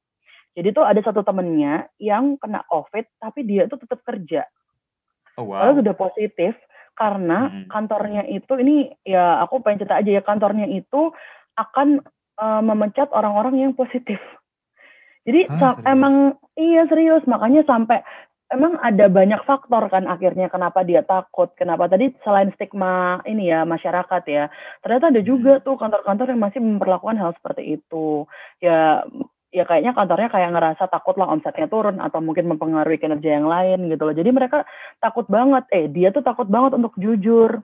Jadi 0.52 0.76
tuh 0.76 0.84
ada 0.84 1.00
satu 1.00 1.24
temennya 1.24 1.88
yang 1.96 2.36
kena 2.36 2.60
COVID, 2.68 3.16
tapi 3.16 3.48
dia 3.48 3.64
tuh 3.64 3.80
tetap 3.80 4.04
kerja. 4.04 4.44
Oh, 5.40 5.48
wow. 5.48 5.72
Lalu 5.72 5.80
sudah 5.80 5.94
positif 5.96 6.52
karena 6.92 7.48
hmm. 7.48 7.66
kantornya 7.72 8.28
itu 8.28 8.60
ini 8.60 8.92
ya 9.08 9.40
aku 9.40 9.64
pengen 9.64 9.86
cerita 9.86 9.96
aja 9.96 10.10
ya 10.10 10.20
kantornya 10.20 10.68
itu 10.68 11.14
akan 11.56 12.04
uh, 12.36 12.60
memecat 12.60 13.08
orang-orang 13.14 13.62
yang 13.64 13.72
positif. 13.72 14.20
Jadi 15.24 15.48
ah, 15.48 15.76
emang 15.88 16.36
iya 16.60 16.84
serius 16.90 17.24
makanya 17.24 17.64
sampai 17.64 18.04
emang 18.50 18.76
ada 18.82 19.06
banyak 19.06 19.40
faktor 19.46 19.86
kan 19.86 20.10
akhirnya 20.10 20.50
kenapa 20.50 20.82
dia 20.82 21.06
takut, 21.06 21.54
kenapa 21.54 21.86
tadi 21.86 22.10
selain 22.26 22.50
stigma 22.58 23.22
ini 23.24 23.48
ya 23.48 23.62
masyarakat 23.62 24.22
ya, 24.26 24.50
ternyata 24.82 25.14
ada 25.14 25.22
juga 25.22 25.52
hmm. 25.58 25.64
tuh 25.64 25.76
kantor-kantor 25.78 26.26
yang 26.34 26.42
masih 26.42 26.60
memperlakukan 26.60 27.18
hal 27.18 27.30
seperti 27.38 27.78
itu. 27.78 28.26
Ya 28.58 29.06
ya 29.50 29.66
kayaknya 29.66 29.94
kantornya 29.94 30.30
kayak 30.30 30.50
ngerasa 30.54 30.84
takut 30.90 31.18
lah 31.18 31.26
omsetnya 31.30 31.66
turun 31.66 31.98
atau 31.98 32.22
mungkin 32.22 32.46
mempengaruhi 32.50 33.02
kinerja 33.02 33.30
yang 33.38 33.46
lain 33.46 33.90
gitu 33.90 34.02
loh. 34.06 34.14
Jadi 34.14 34.30
mereka 34.30 34.66
takut 34.98 35.26
banget, 35.30 35.66
eh 35.70 35.86
dia 35.86 36.10
tuh 36.10 36.22
takut 36.26 36.46
banget 36.50 36.74
untuk 36.74 36.94
jujur 36.98 37.62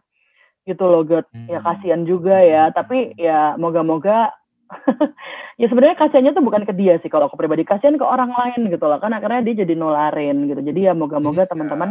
gitu 0.66 0.84
loh, 0.86 1.02
God. 1.02 1.26
Ya 1.50 1.58
hmm. 1.58 1.66
kasihan 1.66 2.02
juga 2.06 2.38
ya, 2.42 2.70
tapi 2.70 3.14
ya 3.18 3.58
moga-moga 3.58 4.30
ya 5.60 5.66
sebenarnya 5.70 5.96
kasihannya 5.98 6.32
tuh 6.36 6.44
bukan 6.44 6.62
ke 6.66 6.74
dia 6.74 6.98
sih 7.00 7.10
kalau 7.10 7.30
aku 7.30 7.38
pribadi 7.38 7.62
kasihan 7.62 7.96
ke 7.96 8.04
orang 8.06 8.30
lain 8.34 8.68
gitu 8.68 8.84
loh 8.86 8.98
kan 8.98 9.14
akhirnya 9.14 9.46
dia 9.46 9.64
jadi 9.66 9.74
nularin 9.78 10.50
gitu 10.50 10.60
jadi 10.60 10.90
ya 10.90 10.92
moga-moga 10.92 11.46
iya. 11.46 11.50
teman-teman 11.50 11.90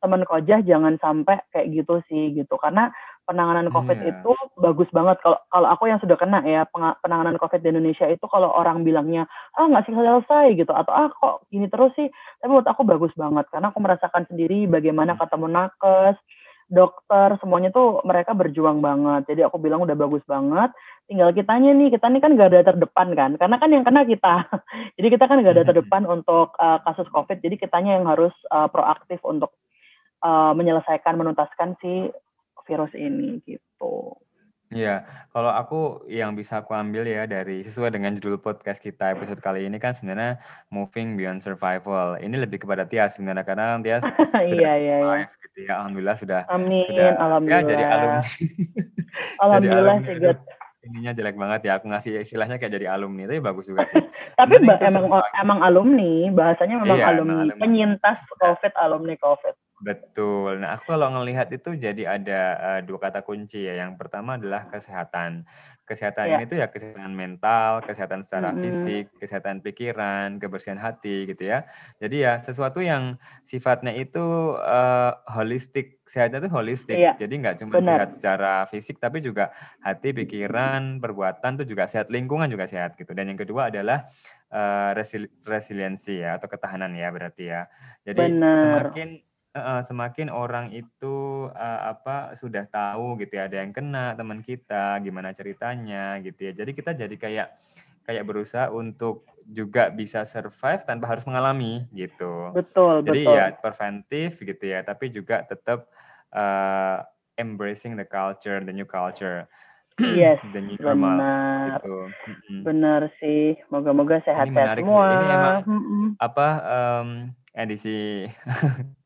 teman 0.00 0.24
kojah 0.24 0.64
jangan 0.64 0.96
sampai 0.96 1.44
kayak 1.52 1.76
gitu 1.76 2.00
sih 2.08 2.32
gitu 2.32 2.56
karena 2.56 2.88
penanganan 3.28 3.68
covid 3.68 4.00
yeah. 4.00 4.16
itu 4.16 4.32
bagus 4.58 4.88
banget 4.90 5.20
kalau 5.20 5.38
kalau 5.52 5.68
aku 5.70 5.86
yang 5.92 6.00
sudah 6.00 6.16
kena 6.16 6.40
ya 6.42 6.64
penanganan 7.04 7.36
covid 7.36 7.60
di 7.60 7.68
Indonesia 7.70 8.08
itu 8.08 8.24
kalau 8.26 8.50
orang 8.50 8.82
bilangnya 8.82 9.28
ah 9.54 9.68
nggak 9.68 9.86
selesai 9.86 10.24
selesai 10.24 10.46
gitu 10.56 10.72
atau 10.72 10.92
ah 10.96 11.12
kok 11.12 11.46
gini 11.52 11.68
terus 11.68 11.92
sih 11.94 12.08
tapi 12.40 12.48
menurut 12.50 12.66
aku 12.66 12.82
bagus 12.82 13.12
banget 13.14 13.46
karena 13.52 13.70
aku 13.70 13.78
merasakan 13.78 14.24
sendiri 14.26 14.66
bagaimana 14.66 15.14
hmm. 15.14 15.20
ketemu 15.20 15.46
nakes 15.52 16.16
dokter 16.70 17.34
semuanya 17.42 17.74
tuh 17.74 17.98
mereka 18.06 18.30
berjuang 18.32 18.78
banget. 18.78 19.26
Jadi 19.26 19.42
aku 19.42 19.58
bilang 19.58 19.82
udah 19.82 19.98
bagus 19.98 20.22
banget 20.24 20.70
tinggal 21.10 21.34
kitanya 21.34 21.74
nih 21.74 21.90
kita 21.90 22.06
nih 22.06 22.22
kan 22.22 22.38
gak 22.38 22.50
ada 22.54 22.70
terdepan 22.70 23.08
kan? 23.18 23.30
Karena 23.34 23.56
kan 23.58 23.70
yang 23.74 23.82
kena 23.82 24.06
kita. 24.06 24.46
Jadi 24.96 25.08
kita 25.10 25.24
kan 25.26 25.42
gak 25.42 25.54
ada 25.58 25.66
terdepan 25.66 26.06
untuk 26.06 26.54
uh, 26.54 26.78
kasus 26.86 27.10
covid 27.10 27.42
jadi 27.42 27.58
kitanya 27.58 27.98
yang 27.98 28.06
harus 28.06 28.32
uh, 28.54 28.70
proaktif 28.70 29.18
untuk 29.26 29.50
uh, 30.22 30.54
menyelesaikan 30.54 31.18
menuntaskan 31.18 31.74
si 31.82 32.08
virus 32.70 32.94
ini 32.94 33.42
gitu 33.42 34.14
Iya, 34.70 35.02
kalau 35.28 35.50
aku 35.50 35.80
yang 36.06 36.38
bisa 36.38 36.62
aku 36.62 36.70
ambil 36.72 37.02
ya 37.02 37.26
dari 37.26 37.58
sesuai 37.60 37.90
dengan 37.90 38.14
judul 38.14 38.38
podcast 38.38 38.78
kita 38.78 39.10
episode 39.10 39.42
kali 39.42 39.66
ini 39.66 39.76
kan 39.76 39.90
sebenarnya 39.90 40.38
moving 40.70 41.18
beyond 41.18 41.42
survival. 41.42 42.14
Ini 42.14 42.38
lebih 42.38 42.62
kepada 42.62 42.86
Tias 42.86 43.18
sebenarnya 43.18 43.42
karena 43.42 43.82
Tias 43.82 44.06
sudah 44.06 44.46
Iya, 44.46 44.72
iya, 44.72 44.96
iya. 44.96 44.96
survive 45.26 45.32
gitu 45.42 45.58
ya. 45.60 45.72
Alhamdulillah 45.74 46.16
sudah 46.16 46.40
Amin, 46.46 46.86
sudah 46.86 47.02
ya 47.02 47.10
jadi 47.66 47.82
alhamdulillah. 47.82 47.90
alumni. 47.90 48.22
jadi 48.22 49.36
Alhamdulillah 49.42 49.82
alumni. 49.90 50.06
sih, 50.06 50.14
Aduh, 50.14 50.22
Gut. 50.24 50.38
ininya 50.80 51.12
jelek 51.12 51.34
banget 51.34 51.60
ya. 51.60 51.72
Aku 51.74 51.86
ngasih 51.90 52.12
istilahnya 52.22 52.56
kayak 52.56 52.72
jadi 52.72 52.86
alumni, 52.88 53.22
tapi 53.26 53.40
bagus 53.42 53.66
juga 53.66 53.82
sih. 53.84 53.98
Tapi 54.38 54.54
ba- 54.62 54.78
emang 54.80 55.04
emang 55.34 55.58
alumni, 55.60 56.30
bahasanya 56.30 56.78
memang 56.78 56.94
Iya, 56.96 57.06
alumni, 57.10 57.34
alumni. 57.42 57.58
penyintas 57.58 58.18
Nah, 58.22 58.54
COVID, 58.54 58.72
alumni 58.78 59.14
COVID. 59.18 59.54
Betul. 59.80 60.60
Nah, 60.60 60.76
aku 60.76 60.92
kalau 60.92 61.08
ngelihat 61.16 61.48
itu 61.56 61.72
jadi 61.72 62.20
ada 62.20 62.40
uh, 62.60 62.80
dua 62.84 63.00
kata 63.00 63.24
kunci 63.24 63.64
ya. 63.64 63.80
Yang 63.80 63.96
pertama 63.96 64.36
adalah 64.36 64.68
kesehatan. 64.68 65.48
Kesehatan 65.88 66.30
Iya. 66.30 66.36
ini 66.38 66.44
tuh 66.46 66.58
ya 66.62 66.70
kesehatan 66.70 67.18
mental, 67.18 67.82
kesehatan 67.82 68.22
secara 68.22 68.54
Mm-mm. 68.54 68.62
fisik, 68.62 69.10
kesehatan 69.18 69.58
pikiran, 69.58 70.38
kebersihan 70.38 70.78
hati 70.78 71.26
gitu 71.26 71.50
ya. 71.50 71.66
Jadi 71.98 72.22
ya 72.22 72.38
sesuatu 72.38 72.78
yang 72.78 73.18
sifatnya 73.42 73.90
itu 73.96 74.54
uh, 74.54 75.18
holistik. 75.26 75.98
Sehatnya 76.06 76.44
itu 76.44 76.50
holistik. 76.52 76.94
Iya, 76.94 77.18
Jadi 77.18 77.34
nggak 77.42 77.56
cuma 77.64 77.82
benar. 77.82 78.06
sehat 78.06 78.08
secara 78.14 78.52
fisik 78.70 79.02
tapi 79.02 79.18
juga 79.18 79.50
hati, 79.82 80.14
pikiran, 80.14 81.02
perbuatan 81.02 81.58
tuh 81.58 81.66
juga 81.66 81.90
sehat, 81.90 82.06
lingkungan 82.06 82.46
juga 82.46 82.70
sehat 82.70 82.94
gitu. 82.94 83.10
Dan 83.10 83.34
yang 83.34 83.38
kedua 83.40 83.72
adalah 83.72 84.06
uh, 84.54 84.94
resili- 84.94 85.30
resiliensi 85.42 86.22
ya 86.22 86.38
atau 86.38 86.46
ketahanan 86.46 86.94
ya 86.94 87.10
berarti 87.10 87.50
ya. 87.50 87.66
Jadi 88.06 88.30
Benar. 88.30 88.58
semakin 88.62 89.08
Semakin 89.82 90.30
orang 90.30 90.70
itu 90.70 91.50
apa 91.58 92.38
sudah 92.38 92.70
tahu 92.70 93.18
gitu 93.18 93.34
ya 93.34 93.50
ada 93.50 93.58
yang 93.58 93.74
kena 93.74 94.14
teman 94.14 94.46
kita 94.46 95.02
gimana 95.02 95.34
ceritanya 95.34 96.22
gitu 96.22 96.46
ya 96.46 96.52
jadi 96.54 96.70
kita 96.70 96.90
jadi 96.94 97.16
kayak 97.18 97.48
kayak 98.06 98.24
berusaha 98.30 98.70
untuk 98.70 99.26
juga 99.50 99.90
bisa 99.90 100.22
survive 100.22 100.86
tanpa 100.86 101.10
harus 101.10 101.26
mengalami 101.26 101.82
gitu 101.90 102.54
Betul, 102.54 103.02
jadi 103.02 103.22
betul. 103.26 103.34
ya 103.34 103.46
preventif 103.58 104.30
gitu 104.38 104.64
ya 104.70 104.86
tapi 104.86 105.10
juga 105.10 105.42
tetap 105.42 105.90
eh, 106.30 106.98
embracing 107.34 107.98
the 107.98 108.06
culture 108.06 108.62
the 108.62 108.70
new 108.70 108.86
culture 108.86 109.50
Yes, 109.98 110.38
the 110.54 110.62
new 110.62 110.78
normal 110.78 111.18
benar. 111.18 111.82
gitu 111.82 111.96
Mm-mm. 112.30 112.58
Benar 112.64 113.00
sih. 113.18 113.58
Moga-moga 113.68 114.22
ini 114.22 114.24
sehat-sehat 114.30 114.54
menarik 114.54 114.84
sih 114.86 114.94
semua. 114.94 115.12
ini 115.12 115.26
emang 115.28 115.56
apa 116.22 116.48
em, 116.62 117.08
edisi 117.52 118.30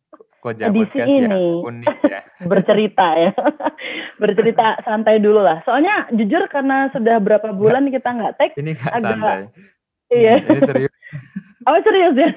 Koja 0.44 0.68
Edisi 0.68 0.92
Podcast 0.92 1.08
ya 1.08 1.24
ini 1.24 1.44
unik 1.64 1.96
ya 2.04 2.20
bercerita 2.52 3.06
ya. 3.16 3.32
bercerita 4.22 4.76
santai 4.84 5.16
dulu 5.16 5.40
lah. 5.40 5.64
Soalnya 5.64 6.04
jujur 6.12 6.44
karena 6.52 6.92
sudah 6.92 7.16
berapa 7.16 7.56
bulan 7.56 7.88
kita 7.88 8.12
nggak 8.12 8.34
tag, 8.36 8.52
ini 8.60 8.76
nggak 8.76 8.92
agak 8.92 9.00
santai 9.16 9.38
iya. 10.12 10.34
Hmm, 10.44 10.48
ini 10.52 10.60
serius 10.60 10.92
Oh 11.64 11.80
serius 11.80 12.12
ya? 12.12 12.28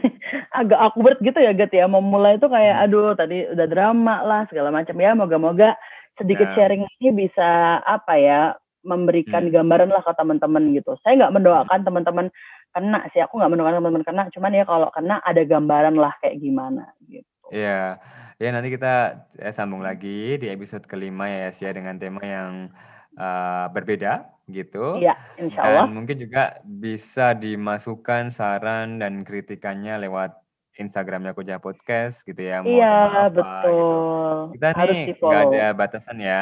Agak 0.56 0.80
awkward 0.80 1.20
gitu 1.20 1.36
ya 1.36 1.52
Gat 1.52 1.76
ya. 1.76 1.84
Mau 1.84 2.00
mulai 2.00 2.40
itu 2.40 2.48
kayak 2.48 2.80
Hmm. 2.80 2.84
aduh 2.88 3.12
tadi 3.12 3.44
udah 3.44 3.68
drama 3.68 4.24
lah 4.24 4.48
segala 4.48 4.72
macam 4.72 4.96
ya. 4.96 5.12
Moga-moga 5.12 5.76
sedikit 6.16 6.48
Ya. 6.48 6.56
sharing 6.56 6.88
ini 6.88 7.28
bisa 7.28 7.84
apa 7.84 8.16
ya 8.16 8.56
memberikan 8.88 9.44
Hmm. 9.44 9.52
gambaran 9.52 9.92
lah 9.92 10.00
ke 10.00 10.16
teman-teman 10.16 10.72
gitu. 10.72 10.96
Saya 11.04 11.20
nggak 11.20 11.36
mendoakan 11.44 11.80
teman-teman 11.84 12.32
kena 12.72 13.04
sih. 13.12 13.20
Aku 13.20 13.36
nggak 13.36 13.52
mendoakan 13.52 13.76
teman-teman 13.84 14.06
kena. 14.08 14.24
Cuman 14.32 14.56
ya 14.56 14.64
kalau 14.64 14.88
kena 14.96 15.20
ada 15.20 15.44
gambaran 15.44 16.00
lah 16.00 16.16
kayak 16.24 16.40
gimana 16.40 16.88
gitu. 17.12 17.28
Ya 17.52 17.98
ya 18.38 18.50
nanti 18.54 18.70
kita 18.70 19.26
eh, 19.40 19.54
sambung 19.54 19.82
lagi 19.82 20.38
di 20.38 20.48
episode 20.52 20.86
kelima 20.86 21.26
ya 21.26 21.50
Sia 21.50 21.74
dengan 21.74 21.98
tema 21.98 22.22
yang 22.22 22.70
eh, 23.18 23.66
berbeda 23.74 24.28
gitu 24.48 24.96
Iya, 25.02 25.16
insya 25.36 25.60
Allah. 25.64 25.86
dan 25.92 25.96
mungkin 25.98 26.18
juga 26.24 26.64
bisa 26.64 27.36
dimasukkan 27.36 28.32
saran 28.32 29.04
dan 29.04 29.28
kritikannya 29.28 30.00
lewat 30.08 30.32
Instagramnya 30.78 31.34
Koja 31.34 31.58
Podcast 31.58 32.22
gitu 32.24 32.38
ya 32.38 32.62
mau 32.62 32.70
Iya 32.70 33.28
gitu 33.34 33.42
betul. 33.42 34.36
kita 34.56 34.68
Harus 34.78 34.94
nih 34.94 35.06
nggak 35.18 35.44
ada 35.52 35.66
batasan 35.74 36.18
ya 36.22 36.42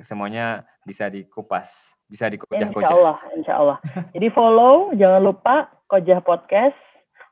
semuanya 0.00 0.62
bisa 0.86 1.10
dikupas 1.10 1.98
bisa 2.06 2.28
Insya 2.28 2.36
dikojah-kojah 2.36 2.92
Allah, 2.92 3.16
insya 3.32 3.54
Allah. 3.56 3.78
Jadi 4.12 4.28
follow, 4.36 4.92
jangan 5.00 5.24
lupa 5.24 5.72
Kojah 5.88 6.20
Podcast. 6.20 6.76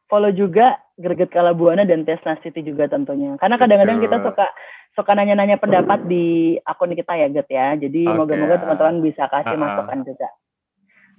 Follow 0.09 0.33
juga 0.33 0.81
Greget 1.01 1.33
Kalabuana 1.33 1.89
dan 1.89 2.05
Tes 2.05 2.21
Nastiti 2.23 2.61
juga 2.61 2.85
tentunya. 2.87 3.35
Karena 3.41 3.57
kadang-kadang 3.57 4.05
kita 4.05 4.21
suka 4.21 4.47
suka 4.93 5.11
nanya-nanya 5.17 5.57
pendapat 5.57 6.05
di 6.05 6.61
akun 6.63 6.93
kita 6.93 7.17
ya, 7.17 7.27
Get 7.33 7.49
ya. 7.49 7.73
Jadi 7.81 8.05
oke 8.05 8.17
moga-moga 8.21 8.55
ya 8.55 8.61
teman-teman 8.61 8.97
bisa 9.01 9.25
kasih 9.33 9.57
Ah, 9.57 9.57
ah. 9.57 9.63
masukan 9.65 9.99
juga. 10.05 10.29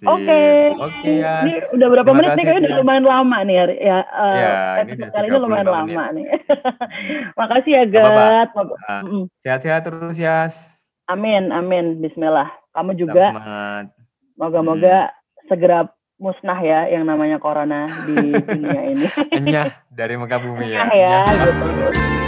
Oke, 0.02 0.42
oke 0.82 1.12
ya 1.14 1.46
ini 1.46 1.62
udah 1.78 1.88
berapa 1.94 2.10
terima 2.10 2.18
menit 2.18 2.30
nih? 2.30 2.34
kasih 2.34 2.46
Kayaknya 2.50 2.62
udah 2.66 2.80
lumayan 2.82 3.06
lama 3.06 3.38
nih 3.46 3.56
hari 3.62 3.76
ya. 3.78 4.00
eh, 4.02 4.38
ya 4.42 4.54
ini 4.82 4.94
kali 5.14 5.26
ini 5.30 5.38
lumayan 5.38 5.66
35 5.66 5.70
menit 5.70 5.78
lama 5.78 6.04
nih. 6.10 6.26
Hmm. 6.26 7.38
Makasih 7.40 7.72
ya. 7.72 7.84
Get. 7.86 8.06
Ah. 8.10 9.02
Sehat-sehat 9.46 9.82
terus 9.86 10.18
ya. 10.18 10.50
Amin, 11.06 11.54
amin. 11.54 12.02
Bismillah. 12.02 12.50
Kamu 12.74 12.98
juga 12.98 13.30
semangat. 13.30 13.86
moga-moga 14.42 15.14
segera 15.46 15.86
musnah 16.22 16.62
ya 16.62 16.86
yang 16.94 17.10
namanya 17.10 17.42
corona 17.42 17.90
di 18.06 18.30
dunia 18.38 18.82
ini. 18.94 19.06
Enyah 19.34 19.74
dari 19.90 20.16
muka 20.22 20.38
bumi 20.38 20.70
ya. 20.70 20.86
ya, 20.94 21.26
Enyah. 21.26 21.26
gitu. 21.50 22.21